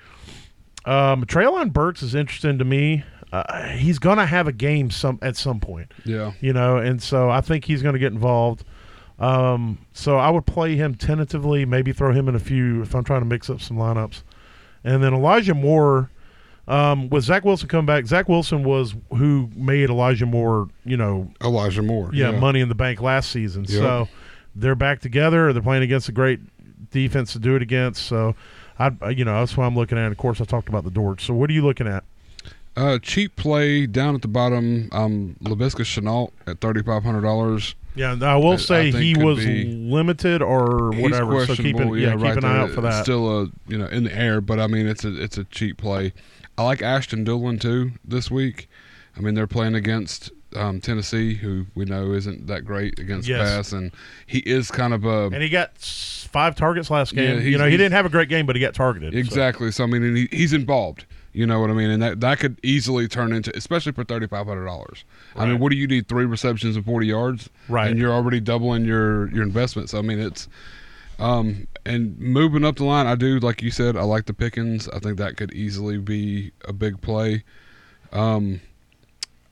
[0.87, 3.05] Um, Treylon Burks is interesting to me.
[3.35, 6.33] Uh, he's gonna have a game some at some point, Yeah.
[6.41, 8.65] you know, and so I think he's gonna get involved.
[9.19, 13.05] Um, so I would play him tentatively, maybe throw him in a few if I'm
[13.05, 14.23] trying to mix up some lineups,
[14.85, 16.11] and then Elijah Moore.
[16.67, 21.31] Um, with Zach Wilson coming back, Zach Wilson was who made Elijah Moore, you know,
[21.43, 22.11] Elijah Moore.
[22.15, 23.67] yeah, money in the bank last season.
[23.67, 24.09] So
[24.57, 25.53] they're back together.
[25.53, 26.41] They're playing against a great
[26.91, 28.07] defense to do it against.
[28.07, 28.35] So
[28.79, 30.11] I, you know, that's what I'm looking at.
[30.11, 31.27] Of course, I talked about the Dortch.
[31.27, 32.03] So what are you looking at?
[32.77, 34.89] Uh, cheap play down at the bottom.
[34.93, 37.75] Um, Laviska Shenault at thirty five hundred dollars.
[37.95, 41.47] Yeah, I will say I he was be- limited or whatever.
[41.47, 43.03] So keep an, yeah, yeah, keep right an eye out for It's that.
[43.05, 45.77] Still a you know in the air, but I mean it's a it's a cheap
[45.79, 46.13] play.
[46.59, 48.69] I like Ashton Dulin too this week.
[49.17, 53.49] I mean they're playing against um, Tennessee, who we know isn't that great against Yes.
[53.49, 53.93] pass, and
[54.27, 57.43] he is kind of a and he got five targets last Yeah, game.
[57.47, 59.13] you know, he didn't have a great game, but he got targeted.
[59.13, 59.71] so- Exactly.
[59.71, 61.05] So, I mean, and he, he's involved.
[61.35, 61.91] You know what I mean?
[61.91, 65.05] And that that could easily turn into, especially for thirty five hundred dollars.
[65.37, 66.09] I mean, what do you need?
[66.09, 67.91] Three receptions and forty yards, Right.
[67.91, 69.91] And you're already doubling your your investment.
[69.91, 70.49] So, I mean, it's
[71.19, 73.97] Um, and moving up the line, I do like you said.
[73.97, 74.89] I like the Pickens.
[74.89, 77.45] I think that could easily be a big play.
[78.13, 78.61] Um,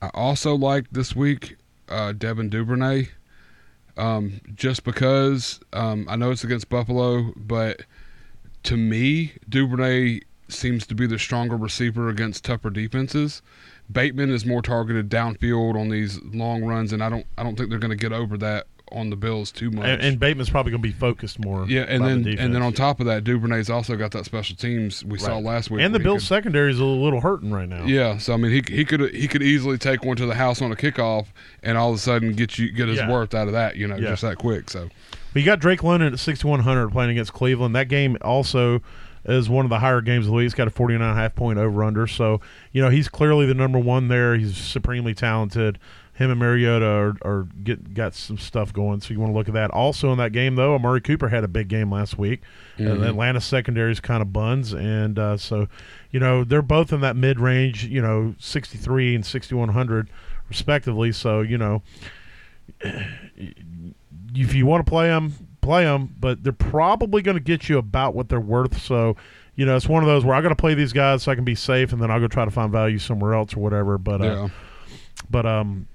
[0.01, 1.57] I also like this week
[1.89, 3.09] uh, Devin Duvernay.
[3.95, 7.83] Um, just because um, I know it's against Buffalo, but
[8.63, 13.41] to me, Duvernay seems to be the stronger receiver against tougher defenses.
[13.91, 17.69] Bateman is more targeted downfield on these long runs, and I don't I don't think
[17.69, 19.85] they're going to get over that on the Bills too much.
[19.85, 21.65] And, and Bateman's probably going to be focused more.
[21.67, 24.55] yeah, and then the and then on top of that, Duvernay's also got that special
[24.55, 25.81] teams we saw last week.
[25.81, 27.85] and the Bills secondary is a little hurting right now.
[27.85, 30.61] Yeah, so I mean, he he could he could easily take one to the house
[30.61, 31.27] on a kickoff,
[31.63, 33.11] and all of a sudden get you get his Yeah.
[33.11, 33.75] worth out of that.
[33.77, 34.09] You know, Yeah.
[34.09, 34.69] just that quick.
[34.69, 34.89] So
[35.33, 37.75] But you got Drake London at 6,100 playing against Cleveland.
[37.75, 38.81] That game also
[39.25, 40.43] is one of the higher games of the week.
[40.43, 42.07] He's got a 49 and a half point over under.
[42.07, 44.35] So, you know, he's clearly the number one there.
[44.35, 45.79] He's supremely talented.
[46.15, 49.47] Him and Mariota are, are get got some stuff going, so you want to look
[49.47, 49.71] at that.
[49.71, 52.41] Also in that game, though, Amari Cooper had a big game last week.
[52.77, 52.99] And Mhm.
[52.99, 55.67] the Atlanta secondary is kind of buns, and uh, so
[56.11, 60.07] you know they're both in that mid range, you know, 63 and 6100
[60.49, 61.11] respectively.
[61.11, 61.81] So you know,
[64.35, 65.33] if you want to play them,
[65.63, 68.81] play them, but they're probably going to get you about what they're worth.
[68.81, 69.15] So,
[69.55, 71.35] you know, it's one of those where I got to play these guys so I
[71.35, 73.97] can be safe, and then I'll go try to find value somewhere else or whatever.
[73.97, 74.49] But, uh, yeah,
[75.29, 75.87] but um,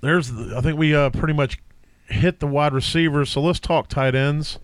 [0.00, 1.58] there's I think we uh, pretty much
[2.06, 3.30] hit the wide receivers.
[3.30, 4.58] So let's talk tight ends.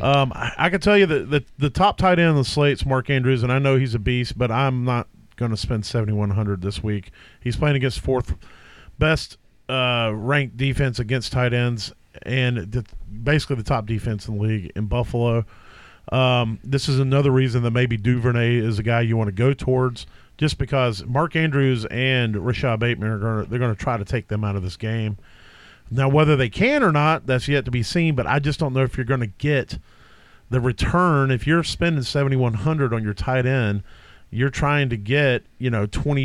[0.00, 2.86] Um, I, I can tell you that the, the top tight end on the slate's
[2.86, 6.62] Mark Andrews, and I know he's a beast, but I'm not going to spend 7,100
[6.62, 7.10] this week.
[7.40, 8.34] He's playing against fourth
[8.98, 9.36] best
[9.68, 12.84] uh, ranked defense against tight ends, and the,
[13.22, 15.44] basically the top defense in the league in Buffalo.
[16.10, 19.54] Um, this is another reason that maybe Duvernay is a guy you want to go
[19.54, 24.04] towards, just because Mark Andrews and Rashod Bateman are going they're going to try to
[24.04, 25.16] take them out of this game.
[25.90, 28.14] Now, whether they can or not, that's yet to be seen.
[28.14, 29.78] But I just don't know if you're going to get
[30.50, 33.82] the return if you're spending 7100 on your tight end.
[34.34, 36.22] You're trying to get you know 20,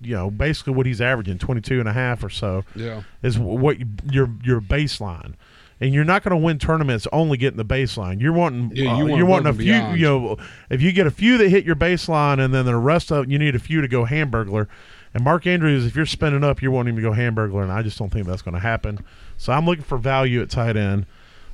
[0.00, 3.78] you know basically what he's averaging 22 and a half or so yeah, is what
[3.80, 5.34] you- your your baseline.
[5.78, 8.18] And you're not going to win tournaments only getting the baseline.
[8.18, 9.64] You're wanting Yeah, uh, you want you're wanting a few.
[9.64, 10.00] beyond.
[10.00, 10.36] You know,
[10.70, 13.38] if you get a few that hit your baseline, and then the rest of you
[13.38, 14.68] need a few to go hamburglar.
[15.12, 17.98] And Mark Andrews, if you're spending up, wanting him to go hamburglar, and I just
[17.98, 19.00] don't think that's going to happen.
[19.36, 21.04] So I'm looking for value at tight end,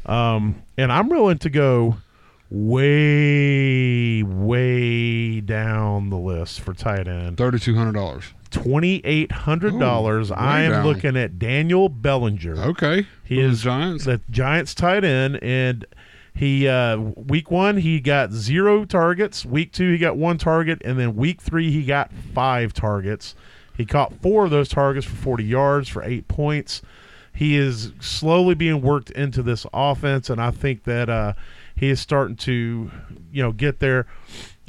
[0.07, 1.97] um, and I'm willing to go
[2.53, 7.37] way, way down the list for tight end.
[7.37, 8.25] thirty two hundred dollars.
[8.51, 10.31] Twenty eight hundred dollars.
[10.31, 10.87] I am down.
[10.87, 12.57] looking at Daniel Bellinger.
[12.59, 14.05] Okay, He For the is Giants.
[14.05, 15.87] the Giants tight end, and
[16.35, 19.45] he uh, week one he got zero targets.
[19.47, 23.35] Week two he got one target, and then week three he got five targets.
[23.75, 26.83] He caught four of those targets for forty yards for eight points.
[27.35, 31.33] He is slowly being worked into this offense, and I think that uh,
[31.83, 32.91] he is starting to,
[33.33, 34.07] you know, get there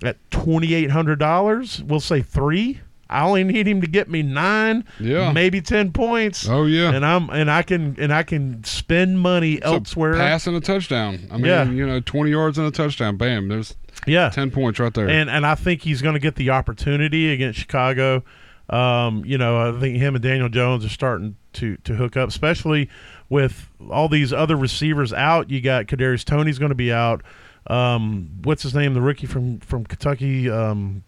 [0.01, 1.81] at twenty eight hundred dollars.
[1.83, 2.81] We'll say three.
[3.09, 5.31] I only need him to get me nine, Yeah.
[5.31, 9.59] maybe ten points Oh yeah, and I'm and I can and I can spend money
[9.61, 10.13] So elsewhere.
[10.15, 11.27] pass and a touchdown.
[11.29, 11.69] I mean, Yeah.
[11.69, 13.17] you know, twenty yards and a touchdown.
[13.17, 13.75] Bam, there's
[14.07, 15.07] yeah, ten points right there.
[15.07, 18.23] and and I think he's going to get the opportunity against Chicago.
[18.69, 22.29] Um, you know, I think him and Daniel Jones are starting to to hook up,
[22.29, 22.89] especially
[23.29, 25.49] with all these other receivers out.
[25.49, 27.23] You got Kadarius Toney's going to be out.
[27.67, 28.93] Um, what's his name?
[28.93, 30.49] The rookie from from Kentucky.
[30.49, 31.03] Um,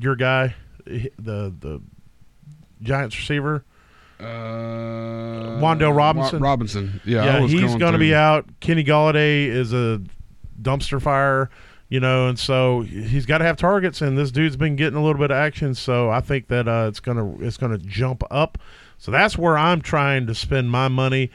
[0.00, 1.10] your guy, the
[1.58, 1.80] the
[2.82, 3.64] Giants receiver.
[4.20, 4.24] uh,
[5.60, 6.40] Wan'Dale Wa- Robinson?
[6.40, 7.00] Robinson.
[7.04, 8.46] Yeah, Yeah, he's going going to be out.
[8.60, 10.00] Kenny Golladay is a
[10.60, 11.50] dumpster fire,
[11.88, 14.00] you know, and so he's got to have targets.
[14.00, 16.86] And this dude's been getting a little bit of action, so I think that uh,
[16.88, 18.58] it's gonna it's gonna jump up.
[18.98, 21.30] So that's where I'm trying to spend my money.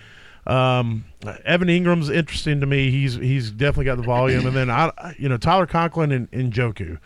[0.48, 1.06] Um,
[1.46, 2.90] Evan Engram's interesting to me.
[2.92, 6.52] He's he's definitely got the volume, and then I you know Tyler Conklin and, and
[6.52, 6.98] Joku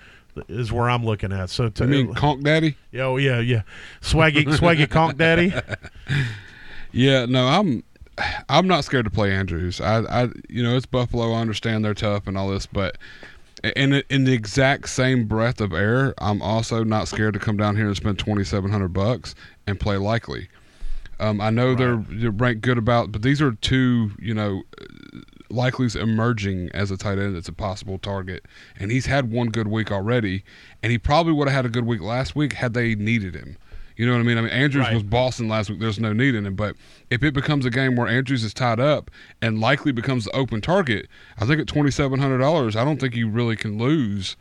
[0.48, 1.50] is where I'm looking at.
[1.50, 2.78] So to, I mean, Conk Daddy.
[2.96, 3.62] oh yeah yeah,
[4.02, 5.54] swaggy swaggy conk daddy.
[6.96, 7.84] Yeah, no, I'm
[8.48, 9.82] I'm not scared to play Andrews.
[9.82, 11.34] I, I you know, it's Buffalo.
[11.34, 12.98] I understand they're tough and all this, but
[13.76, 17.76] in in the exact same breath of air, I'm also not scared to come down
[17.76, 19.36] here and spend twenty seven hundred bucks
[19.68, 20.50] and play Likely.
[21.20, 24.64] Um, I know they're, they're ranked good about, but these are two, you know,
[25.50, 28.46] Likely's emerging as a tight end that's a possible target,
[28.78, 30.44] and he's had one good week already,
[30.84, 33.58] and he probably would have had a good week last week had they needed him.
[33.98, 34.38] You know what I mean?
[34.38, 34.94] I mean, Andrews Right.
[34.94, 35.80] was Boston last week.
[35.80, 36.76] There's no need in him, but
[37.10, 39.10] if it becomes a game where Andrews is tied up
[39.42, 41.08] and Likely becomes the open target,
[41.40, 44.36] I think at twenty seven hundred dollars, I don't think you really can lose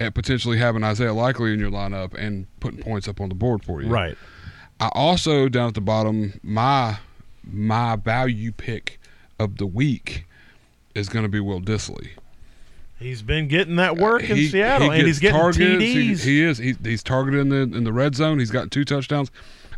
[0.00, 3.62] at potentially having Isaiah Likely in your lineup and putting points up on the board
[3.64, 3.88] for you.
[3.88, 4.16] Right.
[4.80, 6.98] I also down at the bottom, my
[7.44, 8.98] my value pick
[9.38, 10.24] of the week
[10.94, 12.10] is going to be Will Dissly.
[12.98, 15.58] He's been getting that work in He- Seattle, he and he's getting targets.
[15.58, 15.80] TDs.
[15.80, 16.58] He, he is.
[16.58, 18.38] He, he's targeted in the in the red zone.
[18.38, 19.30] He's got two touchdowns.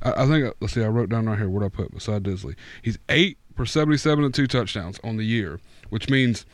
[0.02, 0.54] I, I think.
[0.60, 0.84] Let's see.
[0.84, 2.54] I wrote down right here what I put beside Dissly.
[2.82, 6.44] He's eight for seventy-seven and two touchdowns on the year, which means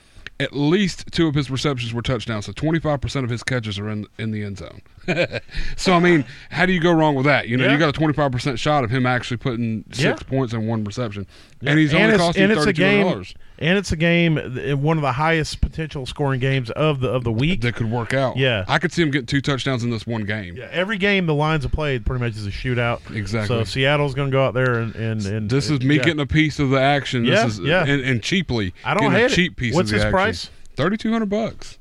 [0.40, 2.46] at least two of his receptions were touchdowns.
[2.46, 4.82] So twenty-five percent of his catches are in in the end zone.
[5.76, 7.48] so I mean, how do you go wrong with that?
[7.48, 7.72] You know, Yeah.
[7.72, 10.28] you got a twenty-five percent shot of him actually putting six Yeah.
[10.28, 11.26] points in one reception,
[11.64, 13.34] and he's and only costing and you it's a thirty-two hundred game, dollars.
[13.58, 14.36] and it's a game,
[14.82, 17.62] one of the highest potential scoring games of the of the week.
[17.62, 18.36] That could work out.
[18.36, 18.64] Yeah.
[18.68, 20.56] I could see him getting two touchdowns in this one game.
[20.56, 23.00] Yeah, every game the lines have played pretty much is a shootout.
[23.14, 23.56] Exactly.
[23.56, 26.02] So Seattle's going to go out there and and, and This is me yeah.
[26.04, 27.24] getting a piece of the action.
[27.24, 27.84] Yeah, this is yeah.
[27.86, 28.72] and, and cheaply.
[28.84, 29.30] I don't getting hate a it.
[29.36, 30.12] cheap piece What's of the his action.
[30.12, 30.50] price?
[30.76, 31.78] Thirty two hundred bucks.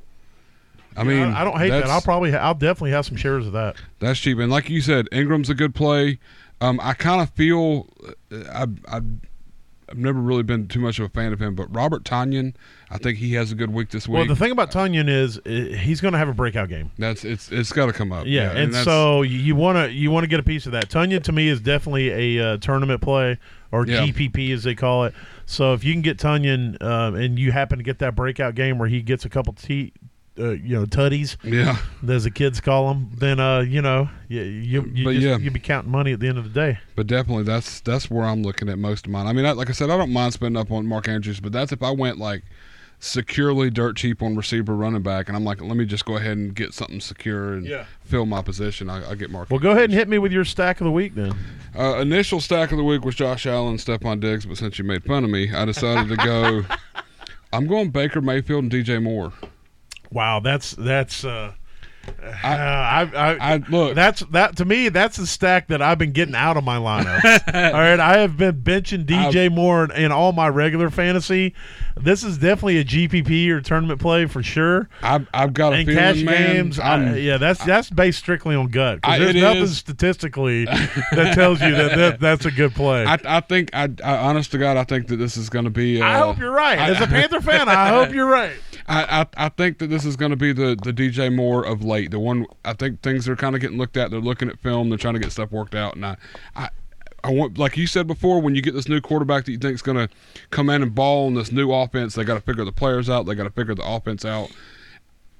[0.95, 1.86] I mean, I, I don't hate that.
[1.88, 3.75] I'll probably I'll definitely have some shares of that.
[3.99, 6.19] That's cheap, and like you said, Engram's a good play.
[6.60, 7.88] Um, I kind of feel
[8.32, 9.01] uh, I, I
[9.89, 12.54] I've never really been too much of a fan of him, but Robert Tonyan,
[12.89, 14.19] I think he has a good week this week.
[14.19, 16.91] Well, the thing about Tonyan is uh, he's going to have a breakout game.
[16.97, 18.25] that's it's it's got to come up.
[18.25, 20.89] Yeah, and, that's- so you want to you want to get a piece of that.
[20.89, 23.38] Tonyan to me is definitely a uh, tournament play
[23.71, 24.06] or Yeah.
[24.06, 25.13] GPP as they call it.
[25.45, 28.77] So if you can get Tonyan um, and you happen to get that breakout game
[28.77, 29.91] where he gets a couple t
[30.41, 31.77] uh, you know tutties yeah,
[32.10, 35.38] as the kids call them, then uh you know you you, you But just, yeah.
[35.38, 36.80] you'll be counting money at the end of the day.
[36.95, 39.27] but definitely that's that's where I'm looking at most of mine.
[39.27, 41.51] I mean, I, like I said, I don't mind spending up on Mark Andrews, but
[41.51, 42.43] that's if I went like
[43.04, 46.38] securely dirt cheap on receiver running back, and I'm like, let me just go ahead
[46.38, 47.86] and get something secure and Yeah.
[48.04, 48.91] fill my position.
[48.91, 49.49] I, I get Mark.
[49.49, 51.34] Well, go ahead and hit me with your stack of the week then.
[51.75, 55.04] Uh, initial stack of the week was Josh Allen, Stefon Diggs, but since you made
[55.04, 56.63] fun of me, I decided to go.
[57.54, 59.34] I'm going Baker Mayfield and DJ Moore.
[60.12, 61.24] Wow, that's that's.
[61.26, 61.54] uh
[62.43, 63.93] I- I, I, I look.
[63.93, 64.89] That's that to me.
[64.89, 67.24] That's the stack that I've been getting out of my lineup.
[67.54, 71.54] all right, I have been benching DJ Moore in, in all my regular fantasy.
[71.95, 74.89] This is definitely a GPP or tournament play for sure.
[75.04, 76.54] I've, I've got a And feeling, cash man.
[76.56, 79.00] games, I'm- yeah, that's that's based strictly on gut.
[79.04, 79.78] I- there's nothing is.
[79.78, 80.65] statistically
[81.12, 83.06] that tells you that, that that's a good play.
[83.06, 85.71] I, I think, I, I, honest to God, I think that this is going to
[85.71, 86.02] be.
[86.02, 86.80] Uh, I hope you're right.
[86.80, 88.54] As a Panther fan, I hope you're right.
[88.91, 92.12] I, I, think that this is going to be the, the DJ Moore of late.
[92.12, 94.12] The one I think things are kind of getting looked at.
[94.12, 94.89] They're looking at film.
[94.89, 95.95] They're trying to get stuff worked out.
[95.95, 96.17] And I,
[96.56, 96.69] I,
[97.23, 99.75] I want like you said before, when you get this new quarterback that you think
[99.75, 100.13] is going to
[100.49, 103.25] come in and ball in this new offense, they got to figure the players out.
[103.25, 104.49] They got to figure the offense out.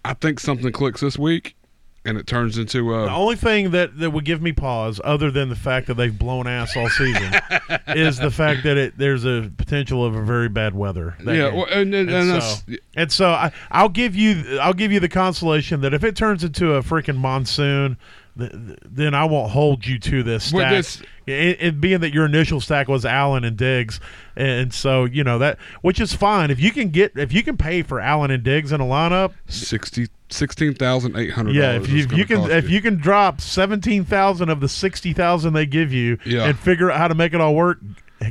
[0.06, 1.56] I think something clicks this week,
[2.04, 5.30] and it turns into uh, The only thing that, that would give me pause, other
[5.30, 7.34] than the fact that they've blown ass all season,
[7.90, 11.16] is the fact that it there's a potential of a very bad weather.
[11.24, 14.92] Yeah, well, and, and, and And so, and so I, I'll give you I'll give
[14.92, 17.98] you the consolation that if it turns into a freaking monsoon,
[18.38, 20.72] th- th- then I won't hold you to this Well, stack.
[20.74, 24.00] this- it, it being that your initial stack was Allen and Diggs,
[24.36, 27.58] and so you know that which is fine if you can get if you can
[27.58, 29.34] pay for Allen and Diggs in a lineup.
[29.48, 31.56] sixty sixteen thousand eight hundred.
[31.56, 35.13] Yeah, if you, if you can if you can drop seventeen thousand of the sixty
[35.13, 36.46] thousand they give you Yeah.
[36.46, 37.80] and figure out how to make it all work,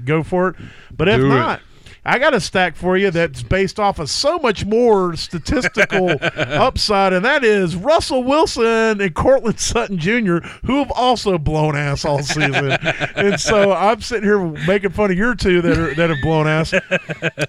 [0.04, 0.56] go for it.
[0.94, 1.60] But if Do it.
[2.04, 7.12] I got a stack for you that's based off of so much more statistical upside,
[7.12, 12.22] and that is Russell Wilson and Courtland Sutton Jr., who have also blown ass all
[12.22, 12.72] season.
[13.16, 16.46] and so I'm sitting here making fun of your two that are that have blown
[16.46, 16.72] ass.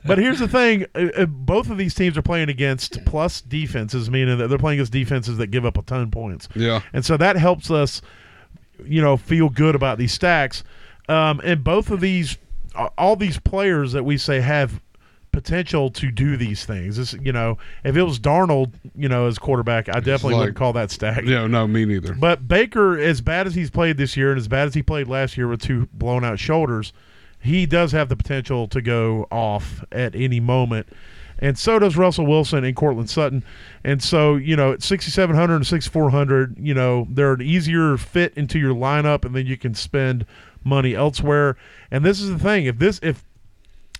[0.06, 4.10] But here's the thing: uh, uh, both of these teams are playing against plus defenses,
[4.10, 6.50] meaning that they're playing against defenses that give up a ton of points.
[6.56, 6.82] Yeah.
[6.94, 8.02] and so that helps us,
[8.86, 10.64] you know, feel good about these stacks.
[11.10, 12.38] Um, and both of these,
[12.98, 14.82] all these players that we say have
[15.32, 16.98] potential to do these things.
[16.98, 20.58] This, you know, if it was Darnold, you know, as quarterback, I definitely like- wouldn't
[20.58, 21.24] call that stack.
[21.24, 22.14] Yeah, no, me neither.
[22.14, 25.08] But Baker, as bad as he's played this year and as bad as he played
[25.08, 26.92] last year with two blown out shoulders,
[27.40, 30.88] he does have the potential to go off at any moment.
[31.40, 33.44] And so does Russell Wilson and Courtland Sutton.
[33.84, 38.60] And so, you know, at 6,700 and 6,400, you know, they're an easier fit into
[38.60, 40.26] your lineup and then you can spend
[40.64, 41.58] money elsewhere.
[41.90, 42.66] And this is the thing.
[42.66, 43.24] If this, if,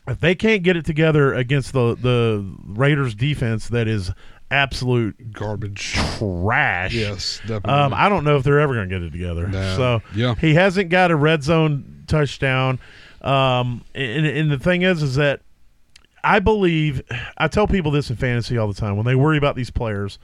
[0.08, 4.12] if they can't get it together against the, the Raiders defense that is
[4.50, 5.94] absolute Garbage.
[5.94, 6.94] trash.
[6.94, 7.72] Yes, definitely.
[7.72, 9.48] Um, I don't know if they're ever going to get it together.
[9.48, 9.76] Nah.
[9.78, 10.36] So Yeah.
[10.36, 12.80] he hasn't got a red zone touchdown.
[13.22, 15.42] Um, and, and the thing is, is that
[16.24, 17.02] I believe
[17.38, 20.20] I tell people this in fantasy all the time when they worry about these players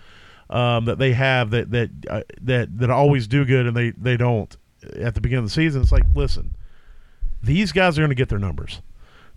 [0.50, 4.16] um, that they have that that uh, that that always do good and they they
[4.18, 4.56] don't
[4.96, 5.82] at the beginning of the season.
[5.82, 6.56] It's like, listen,
[7.42, 8.82] these guys are going to get their numbers.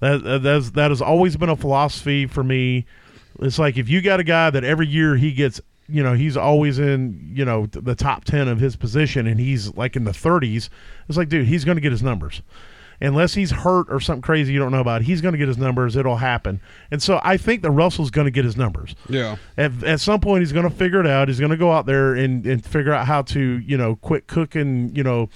[0.01, 2.87] That that that's, that has always been a philosophy for me.
[3.41, 6.37] It's like if you got a guy that every year he gets, you know, he's
[6.37, 10.13] always in, you know, the top ten of his position, and he's like in the
[10.13, 10.69] 30s.
[11.09, 12.43] It's like, dude, he's going to get his numbers.
[13.01, 15.59] Unless he's hurt or something crazy you don't know about, he's going to get his
[15.59, 15.97] numbers.
[15.97, 16.61] It'll happen.
[16.91, 18.95] And so I think that Russell's going to get his numbers.
[19.09, 19.37] Yeah.
[19.57, 21.29] At, at some point, he's going to figure it out.
[21.29, 24.27] He's going to go out there and, and figure out how to, you know, quit
[24.27, 25.29] cooking, you know,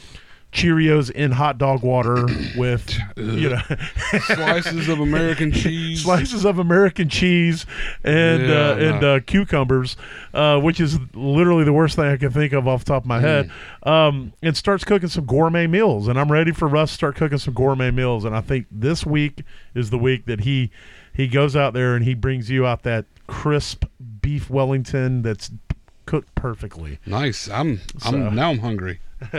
[0.54, 2.26] Cheerios in hot dog water
[2.56, 3.60] with, you know,
[4.20, 6.02] Slices of American cheese.
[6.02, 7.66] slices of American cheese
[8.04, 9.96] and Yeah, uh, and uh, cucumbers,
[10.32, 13.08] uh, which is literally the worst thing I can think of off the top of
[13.08, 13.50] my head.
[13.84, 13.90] Mm.
[13.90, 17.38] Um, and starts cooking some gourmet meals, and I'm ready for Russ to start cooking
[17.38, 18.24] some gourmet meals.
[18.24, 19.42] And I think this week
[19.74, 20.70] is the week that he
[21.12, 23.84] he goes out there and he brings you out that crisp
[24.20, 25.50] beef Wellington that's
[26.06, 26.98] cooked perfectly.
[27.06, 27.48] Nice.
[27.48, 27.80] I'm.
[28.04, 28.50] I'm now.
[28.50, 29.00] I'm hungry.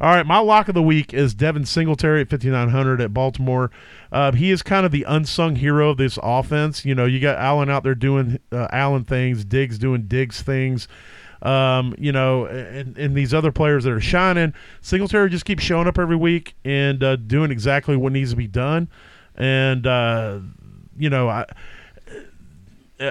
[0.00, 3.70] All right, my lock of the week is Devin Singletary at 5,900 at Baltimore.
[4.12, 6.84] Uh, he is kind of the unsung hero of this offense.
[6.84, 10.88] You know, you got Allen out there doing uh, Allen things, Diggs doing Diggs things.
[11.42, 14.52] Um, you know, and, and these other players that are shining.
[14.82, 18.46] Singletary just keeps showing up every week and uh, doing exactly what needs to be
[18.46, 18.90] done.
[19.36, 20.40] And, uh,
[20.98, 21.46] you know, I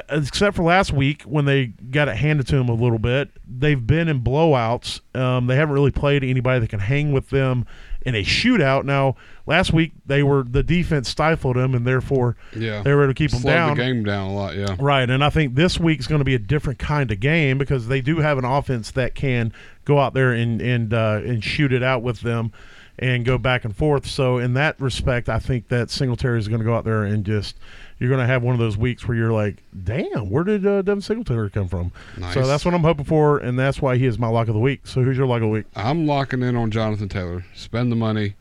[0.10, 3.86] except for last week when they got it handed to them a little bit, they've
[3.86, 5.02] been in blowouts.
[5.16, 7.66] Um, they haven't really played anybody that can hang with them
[8.06, 8.86] in a shootout.
[8.86, 9.16] Now,
[9.46, 12.82] last week they were the defense stifled them, and therefore Yeah.
[12.84, 13.78] they were able to keep them down.
[13.78, 14.56] the game down a lot.
[14.56, 14.76] Yeah.
[14.80, 17.88] Right, and I think this week's going to be a different kind of game because
[17.88, 19.52] they do have an offense that can
[19.86, 22.52] go out there and and uh, and shoot it out with them
[23.00, 24.06] and go back and forth.
[24.06, 27.26] So in that respect, I think that Singletary is going to go out there and
[27.26, 27.56] just
[27.98, 30.82] you're going to have one of those weeks where you're like, "Damn, where did uh,
[30.82, 32.34] Devin Singletary come from?" Nice.
[32.34, 34.60] So that's what I'm hoping for, and that's why he is my lock of the
[34.60, 34.86] week.
[34.86, 35.66] So who's your lock of the week?
[35.76, 37.46] I'm locking in on Jonathan Taylor.
[37.56, 38.36] Spend the money.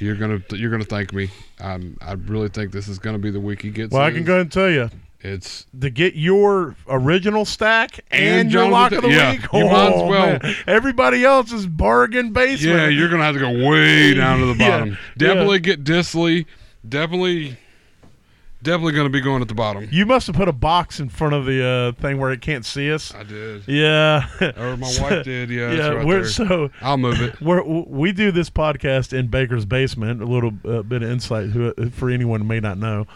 [0.00, 1.30] You're gonna you're gonna thank me.
[1.60, 3.92] Um, I really think this is gonna be the week he gets.
[3.92, 4.90] Well, I can go ahead and tell you.
[5.22, 9.64] It's To get your original stack and, And your lock of the yeah, week, you
[9.66, 10.38] might as oh, well.
[10.42, 10.54] man.
[10.66, 12.76] Everybody else is bargain basement.
[12.78, 12.88] yeah.
[12.88, 14.90] You're gonna have to go way down to the bottom.
[14.90, 14.96] yeah.
[15.18, 16.46] Definitely get Dissly.
[16.88, 17.58] Definitely,
[18.62, 19.86] definitely gonna be going at the bottom.
[19.90, 21.62] You must have put a box in front of the
[21.98, 23.14] uh, thing where it can't see us.
[23.14, 23.68] I did.
[23.68, 24.26] Yeah.
[24.56, 25.50] Or my So- wife did.
[25.50, 25.72] Yeah.
[25.72, 26.28] yeah, right we're there.
[26.30, 27.38] so I'll move it.
[27.42, 30.22] we're, we do this podcast in Baker's basement.
[30.22, 31.50] A little uh, bit of insight
[31.92, 33.06] for anyone who may not know.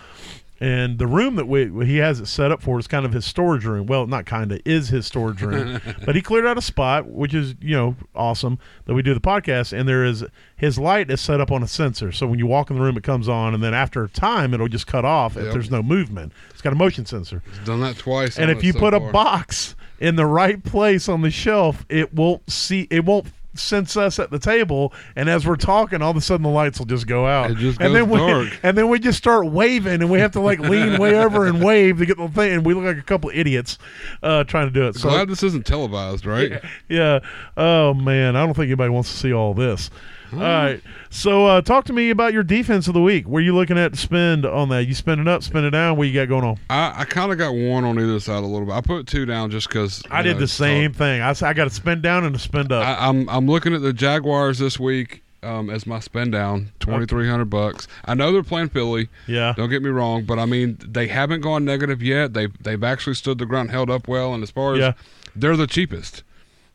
[0.61, 3.25] And the room that we he has it set up for is kind of his
[3.25, 3.87] storage room.
[3.87, 7.35] Well, not kind of is his storage room, but he cleared out a spot, which
[7.35, 9.77] is you know awesome that we do the podcast.
[9.77, 10.25] And there is
[10.57, 12.97] his light is set up on a sensor, so when you walk in the room,
[12.97, 15.83] it comes on, and then after a time, it'll just cut off if there's no
[15.83, 16.33] movement.
[16.51, 17.43] It's got a motion sensor.
[17.65, 18.39] Done that twice.
[18.39, 22.15] and if you so put a box in the right place on the shelf, it
[22.15, 26.17] won't see it won't sense us at the table and as we're talking all of
[26.17, 27.55] a sudden the lights will just go out.
[27.57, 28.59] Just and then we dark.
[28.63, 31.63] and then we just start waving and we have to like lean way over and
[31.63, 33.79] wave to get the thing and we look like a couple idiots
[34.23, 34.97] uh trying to do it.
[34.97, 36.61] So Glad this isn't televised, right?
[36.89, 37.21] yeah.
[37.57, 38.37] Oh man.
[38.37, 39.91] I don't think anybody wants to see all this
[40.39, 40.80] all right
[41.11, 43.93] so uh talk to me about your defense of the week where you looking at
[43.93, 46.45] to spend on that you spend it up spend it down what you got going
[46.45, 48.72] on I, I kind of got one on either side a little bit.
[48.74, 51.20] I put two down just because I did the same thing.
[51.20, 52.85] I, I got to spend down and to spend up.
[52.87, 57.07] I, I'm I'm looking at the Jaguars this week um, as my spend down, twenty
[57.07, 57.87] three hundred bucks.
[58.07, 59.09] I know they're playing Philly.
[59.26, 59.53] yeah.
[59.57, 62.32] Don't get me wrong, but I mean they haven't gone negative yet.
[62.35, 64.93] They they've actually stood the ground, held up well, and as far as Yeah.
[65.37, 66.22] they're the cheapest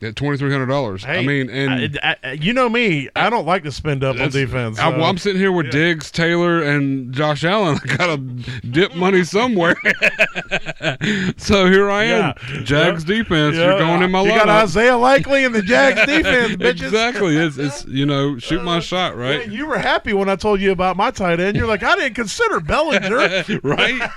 [0.01, 1.03] at twenty three hundred dollars.
[1.05, 3.09] I mean, and I- I- you know me.
[3.15, 4.79] I don't like to spend up on defense.
[4.79, 7.77] I, well, so- I'm sitting here with Diggs, Taylor, and Josh Allen.
[7.89, 9.75] I gotta dip money somewhere.
[11.37, 12.61] so here I am, Yeah.
[12.63, 13.55] Jags defense.
[13.55, 14.25] Yeah, You're going in my lineup.
[14.25, 14.45] You lineup.
[14.45, 16.83] got Isaiah Likely in the Jags defense, bitches.
[16.83, 17.37] exactly.
[17.37, 19.49] It's, it's you know shoot my uh, shot, Yeah, right?
[19.49, 21.57] you were happy when I told you about my tight end.
[21.57, 23.59] You're like, I didn't consider Bellinger.
[23.63, 24.09] right?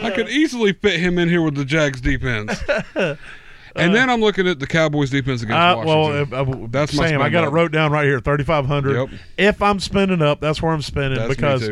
[0.00, 2.58] I could easily fit him in here with the Jags defense.
[3.76, 6.34] And then I'm looking at the Cowboys defense against Uh, well, Washington.
[6.38, 8.96] uh, uh, That's my Sam, I got it wrote down right here, thirty five hundred.
[8.96, 9.20] Yep.
[9.36, 11.68] If I'm spending up, that's where I'm spending That's because.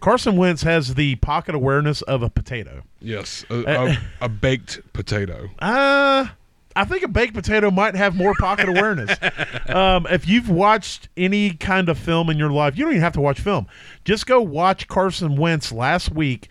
[0.00, 2.82] Carson Wentz has the pocket awareness of a potato.
[3.00, 5.48] yes, a, a, a baked potato.
[5.60, 6.26] Uh
[6.74, 9.16] I think a baked potato might have more pocket awareness.
[9.68, 13.12] Um, if you've watched any kind of film in your life, you don't even have
[13.14, 13.66] to watch film.
[14.04, 16.48] Just go watch Carson Wentz last week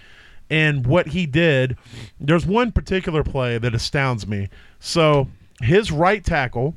[0.49, 1.77] and what he did.
[2.19, 4.49] There's one particular play that astounds me.
[4.81, 5.27] So
[5.61, 6.75] his right tackle,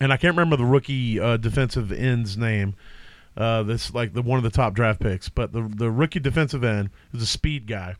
[0.00, 2.74] and I can't remember the rookie uh, defensive end's name.
[3.36, 6.64] Uh, this like the one of the top draft picks, but the the rookie defensive
[6.64, 7.94] end is a speed guy.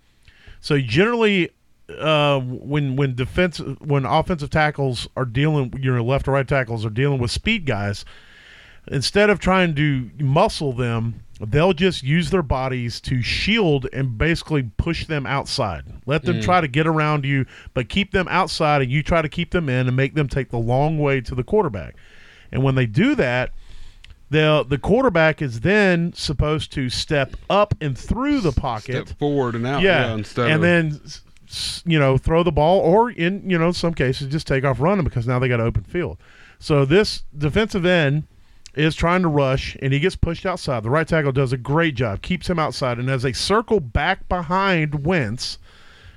[0.61, 1.50] So generally,
[1.88, 6.84] uh, when when defense when offensive tackles are dealing, you know, left or right tackles
[6.84, 8.04] are dealing with speed guys,
[8.88, 14.70] instead of trying to muscle them, they'll just use their bodies to shield and basically
[14.76, 15.84] push them outside.
[16.07, 16.43] Let them mm.
[16.43, 19.68] try to get around you, but keep them outside, and you try to keep them
[19.68, 21.97] in and make them take the long way to the quarterback.
[22.51, 23.53] And when they do that,
[24.30, 29.07] the the quarterback is then supposed to step up and through the pocket.
[29.07, 29.82] Step forward and out.
[29.82, 30.14] yeah, Yeah.
[30.14, 31.01] instead and of, then
[31.84, 35.05] you know throw the ball, or in you know some cases just take off running
[35.05, 36.18] because now they got open field.
[36.59, 38.24] So this defensive end
[38.76, 40.82] is trying to rush, and he gets pushed outside.
[40.82, 44.28] The right tackle does a great job, keeps him outside, and as they circle back
[44.28, 45.58] behind Wentz,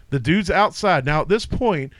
[0.09, 1.05] the dude's outside.
[1.05, 1.93] Now at this point,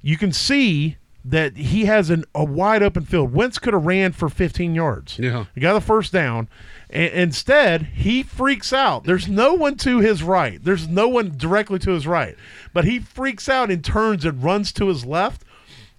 [0.00, 3.34] you can see that he has an, a wide open field.
[3.34, 5.18] Wentz could have ran for 15 yards.
[5.18, 5.46] Yeah.
[5.54, 6.48] He got the first down.
[6.88, 9.04] And instead, he freaks out.
[9.04, 10.62] There's no one to his right.
[10.62, 12.34] There's no one directly to his right.
[12.72, 15.44] But he freaks out and turns and runs to his left.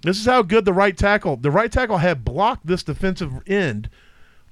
[0.02, 1.36] This is how good the right tackle.
[1.36, 3.89] The right tackle had blocked this defensive end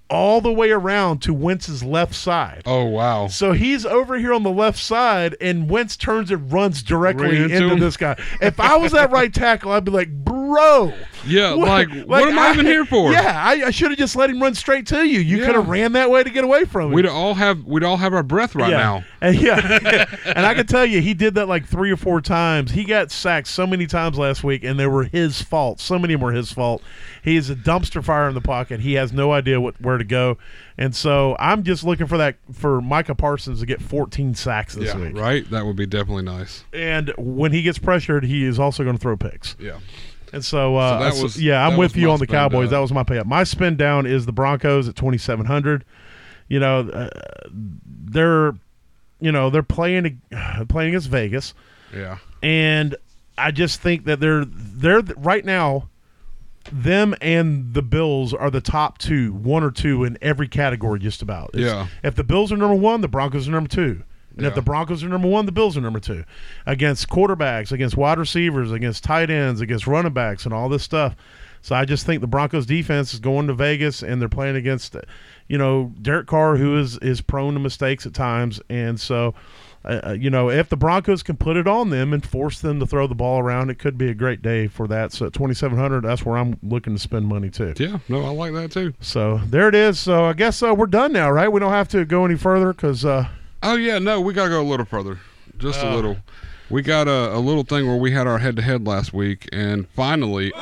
[0.10, 2.64] all the way around to Wentz's left side.
[2.66, 3.28] Oh wow.
[3.28, 7.52] So he's over here on the left side, and Wentz turns and runs directly Right
[7.52, 8.20] into into this guy.
[8.42, 10.94] If I was that right tackle, I'd be like, bro.
[11.26, 13.12] Yeah, like, what am I even here for?
[13.12, 15.20] Yeah, I, I should have just let him run straight to you.
[15.20, 15.46] You Yeah.
[15.46, 16.94] could have ran that way to get away from him.
[16.94, 18.78] We'd all have we'd all have our breath right yeah.
[18.78, 19.04] now.
[19.20, 22.72] And yeah, and I can tell you, he did that like three or four times.
[22.72, 25.80] He got sacked so many times last week, and they were his fault.
[25.82, 26.82] So many of them were his fault.
[27.24, 28.80] He is a dumpster fire in the pocket.
[28.80, 30.38] He has no idea what where to go,
[30.78, 34.94] and so I'm just looking for that for Micah Parsons to get 14 sacks this
[34.94, 35.18] Yeah, week.
[35.18, 35.50] right.
[35.50, 36.64] That would be definitely nice.
[36.74, 39.56] And when he gets pressured, he is also going to throw picks.
[39.60, 39.78] Yeah.
[40.34, 42.66] And so, uh, So that was- yeah, I'm with you on the Cowboys.
[42.68, 42.74] down.
[42.74, 43.28] That was my pay up.
[43.28, 45.86] My spin down is the Broncos at 2,700.
[46.50, 47.10] You know, uh,
[47.52, 48.54] they're,
[49.20, 50.22] you know, they're playing
[50.70, 51.54] playing against Vegas,
[51.96, 52.18] Yeah.
[52.44, 52.96] and
[53.38, 55.90] I just think that they're they're right now.
[56.72, 61.22] Them and the Bills are the top two, one or two in every category, just
[61.22, 61.52] about.
[61.54, 61.88] It's- Yeah.
[62.04, 64.04] If the Bills are number one, the Broncos are number two.
[64.36, 66.24] And if the Broncos are number one, the Bills are number two.
[66.68, 71.16] Against quarterbacks, against wide receivers, against tight ends, against running backs, and all this stuff.
[71.64, 74.96] So I just think the Broncos defense is going to Vegas and they're playing against,
[75.48, 78.62] you know, Derek Carr, who is is prone to mistakes at times.
[78.70, 79.34] And so,
[79.88, 82.80] uh, uh, you know, if the Broncos can put it on them and force them
[82.80, 85.14] to throw the ball around, it could be a great day for that.
[85.14, 87.74] So at 2,700, that's where I'm looking to spend money too.
[87.78, 88.00] Yeah.
[88.10, 88.94] No, I like that too.
[89.00, 90.00] So there it is.
[90.00, 91.52] So I guess uh, we're done now, right?
[91.52, 93.06] We don't have to go any further because.
[93.06, 93.28] Uh,
[93.64, 95.20] Oh yeah, no, we gotta go a little further,
[95.58, 96.18] just a little.
[96.70, 99.50] We got a, a little thing where we had our head to head last week,
[99.52, 100.60] and finally, oh,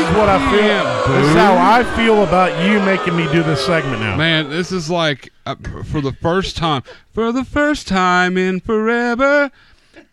[0.00, 1.14] is what I feel.
[1.14, 4.16] This is how I feel about you making me do this segment now.
[4.16, 6.82] man, this is like uh, for the first time,
[7.12, 9.50] for the first time in forever,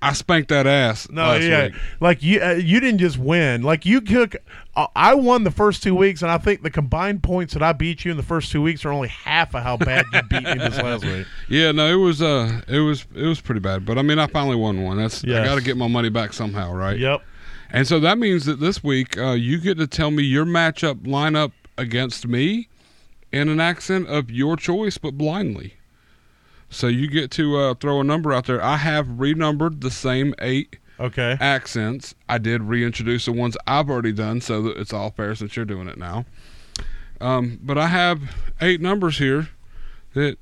[0.01, 1.09] I spanked that ass.
[1.09, 1.75] No, last yeah, week.
[2.01, 3.63] like you, uh, you didn't just win.
[3.63, 4.35] Like you took.
[4.75, 7.71] Uh, I won the first two weeks, and I think the combined points that I
[7.71, 10.43] beat you in the first two weeks are only half of how bad you beat
[10.43, 11.25] me this last week.
[11.49, 14.27] Yeah, no, it was uh, it was it was pretty bad, but I mean, I
[14.27, 14.97] finally won one.
[14.97, 16.99] That's I got to get my money back somehow, right?
[16.99, 17.23] Yep.
[17.69, 21.01] And so that means that this week uh, you get to tell me your matchup
[21.03, 22.69] lineup against me
[23.31, 25.73] in an accent of your choice, but blindly.
[26.69, 28.63] So you get to uh, throw a number out there.
[28.63, 31.37] I have renumbered the same eight Okay.
[31.39, 32.15] accents.
[32.27, 35.65] I did reintroduce the ones I've already done, so that it's all fair since you're
[35.65, 36.25] doing it now.
[37.21, 38.21] Um, but I have
[38.61, 39.49] eight numbers here
[40.13, 40.37] that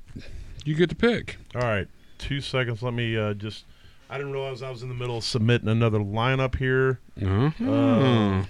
[0.64, 1.36] you get to pick.
[1.54, 1.88] All right.
[2.18, 2.82] Two seconds.
[2.82, 3.64] Let me uh, just.
[4.08, 7.00] I didn't realize I was in the middle of submitting another lineup here.
[7.20, 7.64] Uh-huh.
[7.64, 8.44] Uh,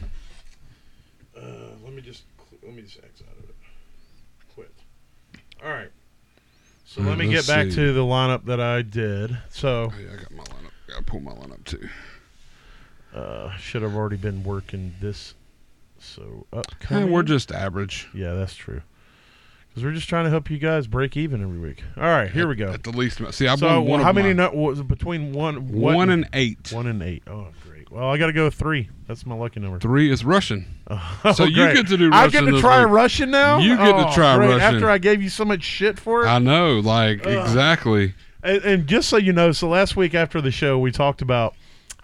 [1.36, 2.24] Uh, let me just
[2.62, 3.54] let me just X out of it.
[4.54, 4.72] Quit.
[5.62, 5.90] All right.
[6.84, 7.74] So let Uh, me get back see.
[7.76, 9.36] to the lineup that I did.
[9.50, 10.70] So Oh, yeah, I got my lineup.
[10.88, 11.88] Got to pull my lineup too.
[13.14, 15.34] uh, should have already been working this.
[15.98, 17.10] So upcoming.
[17.10, 18.08] we're just average.
[18.14, 18.82] yeah, that's true.
[19.76, 21.82] Because we're just trying to help you guys break even every week.
[21.98, 22.68] All right, here we go.
[22.72, 24.28] At the least, see, I've So won one how of many?
[24.32, 26.72] my- No, was it between one what- one and eight.
[26.72, 27.22] one and eight?
[27.26, 27.90] Oh, great.
[27.92, 28.88] Well, I got to go with three.
[29.06, 29.78] That's my lucky number.
[29.78, 30.64] Three is Russian.
[30.90, 32.94] Oh, So you get to do Russian I get to try week.
[32.94, 33.58] Russian now.
[33.58, 34.46] You get to Oh, try great.
[34.54, 34.60] Russian.
[34.76, 36.28] after I gave you so much shit for it.
[36.28, 37.32] I know, like Ugh.
[37.46, 38.14] exactly.
[38.42, 41.54] And, and just so you know, so last week after the show, we talked about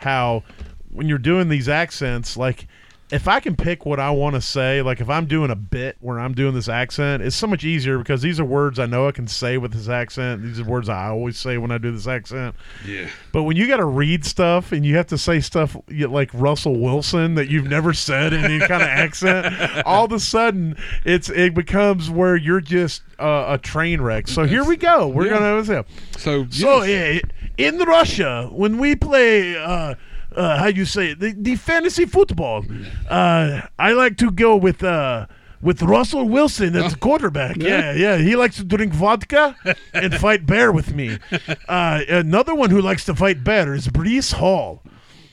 [0.01, 0.43] how
[0.91, 2.67] when you're doing these accents, like
[3.13, 5.97] if I can pick what I want to say, like if I'm doing a bit
[6.01, 9.07] where I'm doing this accent, it's so much easier because these are words I know
[9.07, 10.43] I can say with this accent.
[10.43, 12.57] These are words I always say when I do this accent.
[12.87, 13.09] Yeah.
[13.31, 16.81] But when you got to read stuff and you have to say stuff like Russell
[16.81, 19.55] Wilson that you've never said in any kind of accent,
[19.87, 24.27] all of a sudden it's it becomes where you're just uh, a train wreck.
[24.27, 25.07] So here we go.
[25.07, 25.63] We're Yeah.
[25.63, 25.85] gonna.
[26.17, 27.21] So So yes.
[27.59, 29.97] yeah, in Russia, when we play, uh,
[30.37, 32.65] uh, how you say it, the, the fantasy football,
[33.09, 35.27] uh, I like to go with uh,
[35.61, 37.57] with Russell Wilson as the quarterback.
[37.57, 39.57] Yeah, yeah, he likes to drink vodka
[39.95, 41.19] and fight bear with me.
[41.69, 44.83] Uh, another one who likes to fight bear is Breece Hall.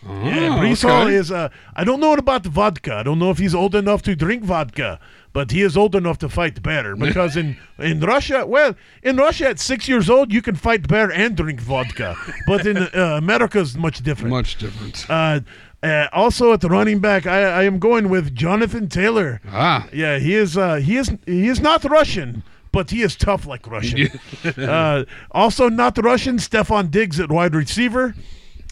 [0.03, 1.15] Yeah, Oh, Breece Hall okay.
[1.15, 1.31] is.
[1.31, 2.95] Uh, I don't know about the vodka.
[2.95, 4.99] I don't know if he's old enough to drink vodka,
[5.33, 6.95] but he is old enough to fight bear.
[7.07, 11.11] Because in in Russia, well, in Russia at six years old, you can fight bear
[11.11, 12.15] and drink vodka,
[12.47, 14.31] but in uh, America is much different.
[14.31, 15.05] Much different.
[15.09, 15.41] Uh,
[15.83, 19.39] uh, also at the running back, I, I am going with Jonathan Taylor.
[19.51, 20.57] ah, Yeah, he is.
[20.57, 21.11] Uh, he is.
[21.25, 24.09] He is not Russian, but he is tough like Russian.
[24.57, 26.37] uh, also not Russian.
[26.37, 28.13] Stefon Diggs at wide receiver.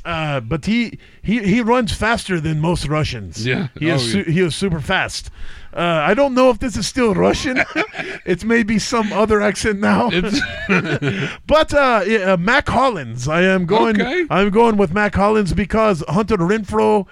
[0.06, 0.98] Uh, but he,
[1.28, 3.46] he he runs faster than most Russians.
[3.46, 3.68] Yeah.
[3.80, 5.30] he is Oh, su- he is super fast.
[5.74, 7.58] Uh, I don't know if this is still Russian.
[8.26, 10.10] it's maybe some other accent now.
[11.46, 14.02] But uh, yeah, uh, Mack Hollins, I am going.
[14.02, 14.26] Okay.
[14.30, 17.06] I'm going with Mack Hollins because Hunter Renfrow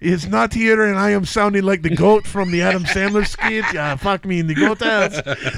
[0.00, 3.64] is not here, and I am sounding like the goat from the Adam Sandler skit.
[3.74, 5.14] Yeah, fuck me in the goat ass.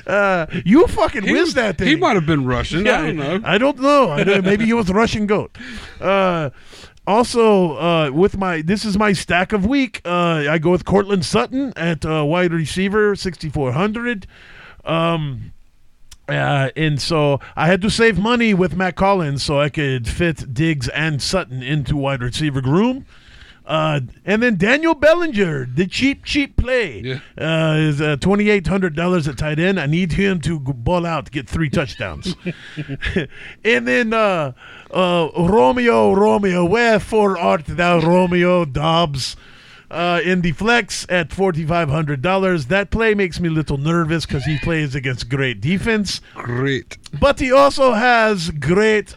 [0.07, 1.89] Uh, you fucking whiz that thing.
[1.89, 2.87] he might have been Russian.
[2.87, 3.41] Yeah, I don't know.
[3.45, 4.11] I don't know.
[4.11, 5.57] I don't- maybe he was a Russian goat.
[7.07, 10.01] Also, uh, with my this is my stack of week.
[10.05, 14.27] Uh, I go with Courtland Sutton at uh, wide receiver, sixty four hundred.
[14.85, 15.53] Um,
[16.27, 20.55] uh, and so I had to save money with Matt Collins so I could fit
[20.55, 23.05] Diggs and Sutton into wide receiver room.
[23.67, 27.21] Uh, and then Daniel Bellinger, the cheap, cheap play, Yeah.
[27.39, 29.81] uh, is uh, twenty eight hundred dollars at tight end.
[29.81, 32.37] I need him to ball out to get three touchdowns.
[33.65, 34.53] and then uh,
[34.91, 39.37] uh, Romeo, Romeo, wherefore art thou, Romeo Doubs?
[39.91, 42.67] Uh, in the flex at forty five hundred dollars.
[42.67, 46.99] That play makes me a little nervous because he plays against great defense, Great.
[47.21, 49.15] but he also has great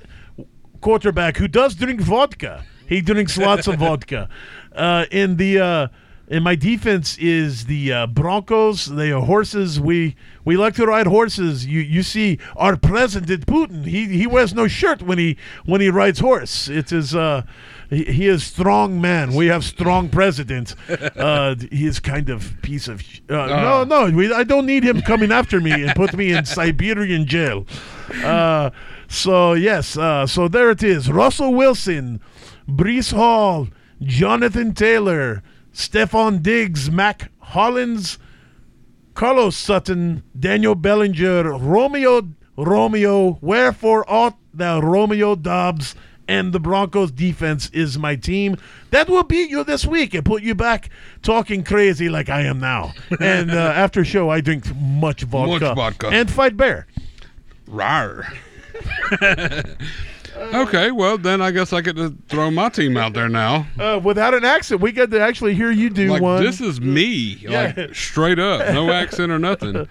[0.81, 2.63] quarterback who does drink vodka.
[2.87, 4.29] He drinks lots of vodka.
[4.75, 5.87] Uh, in the uh,
[6.27, 8.85] in my defense is the uh, Broncos.
[8.85, 9.79] They are horses.
[9.79, 11.65] We we like to ride horses.
[11.65, 13.85] You you see our president Putin.
[13.85, 16.67] He he wears no shirt when he when he rides horse.
[16.67, 17.43] It is uh
[17.89, 19.33] he, he is strong man.
[19.33, 20.75] We have strong president.
[21.17, 24.15] Uh, he is kind of piece of sh- uh, no no.
[24.15, 27.65] We, I don't need him coming after me and put me in Siberian jail.
[28.23, 28.69] Uh,
[29.07, 31.09] so yes, uh, so there it is.
[31.09, 32.19] Russell Wilson,
[32.67, 33.67] Breece Hall,
[34.01, 35.41] Jonathan Taylor,
[35.73, 38.17] Stefon Diggs, Mack Hollins,
[39.13, 43.37] Carlos Sutton, Daniel Bellinger, Romeo Romeo.
[43.41, 45.95] Wherefore art thou Romeo Doubs?
[46.29, 48.57] And the Broncos defense is my team.
[48.91, 50.89] That will beat you this week and put you back
[51.21, 52.91] talking crazy like I am now.
[53.21, 56.07] And uh, after show, I drink much vodka, vodka.
[56.07, 56.85] and fight bear.
[57.65, 58.27] Rar.
[60.37, 63.67] okay, well then I guess I get to throw my team out there now.
[63.79, 66.43] Uh, without an accent, we get to actually hear you do Like one.
[66.43, 67.73] this is me, Yeah.
[67.77, 69.87] like straight up, no accent or nothing.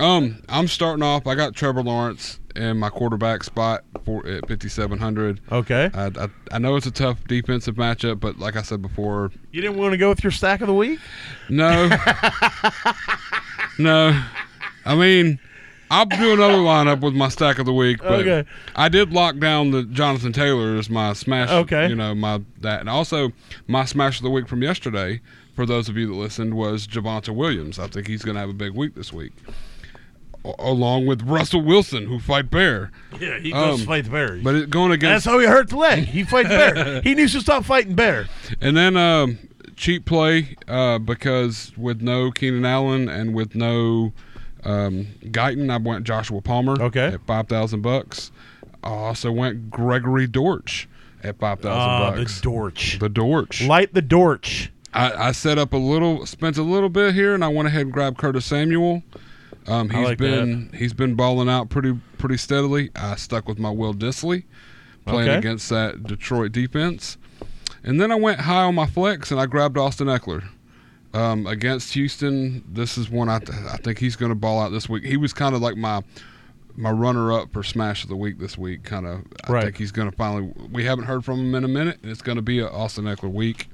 [0.00, 1.26] Um, I'm starting off.
[1.26, 5.40] I got Trevor Lawrence in my quarterback spot for at 5700.
[5.52, 5.90] okay.
[5.94, 9.60] I, I I know it's a tough defensive matchup, but like I said before, You
[9.62, 10.98] didn't want to go with your stack of the week?
[11.48, 11.88] no,
[13.78, 14.22] no.
[14.84, 15.38] I mean,
[15.90, 17.98] I'll do another lineup with my stack of the week.
[18.00, 18.48] But Okay.
[18.74, 21.48] I did lock down the Jonathan Taylor as my smash.
[21.50, 21.88] Okay.
[21.88, 23.32] You know my that, and also
[23.68, 25.20] my smash of the week from yesterday.
[25.54, 27.78] For those of you that listened, was Javonte Williams.
[27.78, 29.32] I think he's going to have a big week this week,
[30.44, 32.90] A- along with Russell Wilson, who fight bear.
[33.18, 34.36] Yeah, he does Um, fight bear.
[34.42, 36.04] But it, going against That's how he hurt the leg.
[36.04, 37.00] He fights bear.
[37.04, 38.26] he needs to stop fighting bear.
[38.60, 39.38] And then um,
[39.76, 44.12] cheap play uh, because with no Keenan Allen and with no
[44.66, 46.80] um, Guyton, I went Joshua Palmer.
[46.80, 47.06] Okay.
[47.06, 48.32] At five thousand bucks.
[48.82, 50.88] I also went Gregory Dortch
[51.22, 52.40] at five thousand the bucks.
[52.40, 52.98] dorch.
[52.98, 53.62] the Dortch.
[53.62, 54.72] Light the dorch.
[54.92, 57.82] I, I set up a little, spent a little bit here, and I went ahead
[57.82, 59.02] and grabbed Curtis Samuel.
[59.66, 62.90] Um, he's like been he's been balling out pretty pretty steadily.
[62.94, 64.44] I stuck with my Will Dissly
[65.04, 65.38] playing Okay.
[65.38, 67.18] against that Detroit defense,
[67.82, 70.44] and then I went high on my flex and I grabbed Austin Ekeler
[71.16, 72.62] um, against Houston.
[72.68, 75.04] This is one I th- I think he's going to ball out this week.
[75.04, 76.02] He was kind of like my
[76.78, 78.82] my runner up for smash of the week this week.
[78.84, 79.64] Kind of, I Right.
[79.64, 80.52] think he's going to finally.
[80.70, 83.04] We haven't heard from him in a minute, and it's going to be a Austin
[83.04, 83.68] Ekeler week.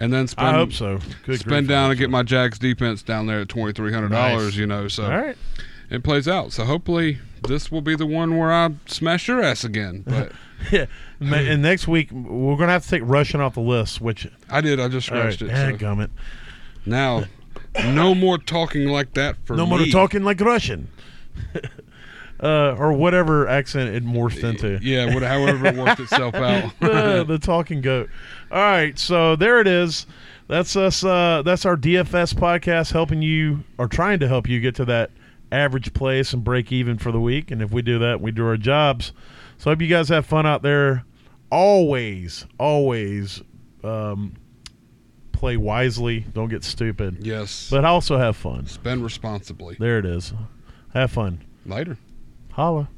[0.00, 0.98] And then spend I hope so.
[1.24, 4.44] Good spend down and get my Jags defense down there at twenty three hundred dollars.
[4.46, 4.56] Nice.
[4.56, 5.08] You know, so so.
[5.08, 5.36] Right.
[5.88, 6.52] it plays out.
[6.52, 10.02] So hopefully this will be the one where I smash your ass again.
[10.06, 10.32] But
[10.72, 10.86] Yeah.
[11.20, 14.00] And next week we're gonna have to take Russian off the list.
[14.00, 14.80] Which I did.
[14.80, 15.78] I just right, scratched eh, it.
[15.78, 16.10] So gummit.
[16.86, 17.24] Now,
[17.76, 19.76] no more talking like that for No me.
[19.78, 20.88] more talking like Russian.
[22.42, 24.78] uh, or whatever accent it morphed into.
[24.82, 26.72] Yeah, what, however it worked itself out.
[26.80, 28.08] the, the talking goat.
[28.50, 30.06] All right, so there it is.
[30.48, 31.02] That's us.
[31.02, 35.10] Uh, that's our DFS podcast, helping you or trying to help you get to that
[35.50, 37.50] average place and break even for the week.
[37.50, 39.12] And if we do that, we do our jobs.
[39.56, 41.04] So I hope you guys have fun out there.
[41.50, 43.40] Always, always
[43.82, 44.34] um,
[45.44, 46.20] play wisely.
[46.32, 47.68] Don't get stupid, Yes.
[47.70, 48.64] but also have fun.
[48.66, 49.76] Spend responsibly.
[49.78, 50.32] There it is.
[50.94, 51.42] Have fun.
[51.66, 51.98] Later.
[52.52, 52.88] Holla.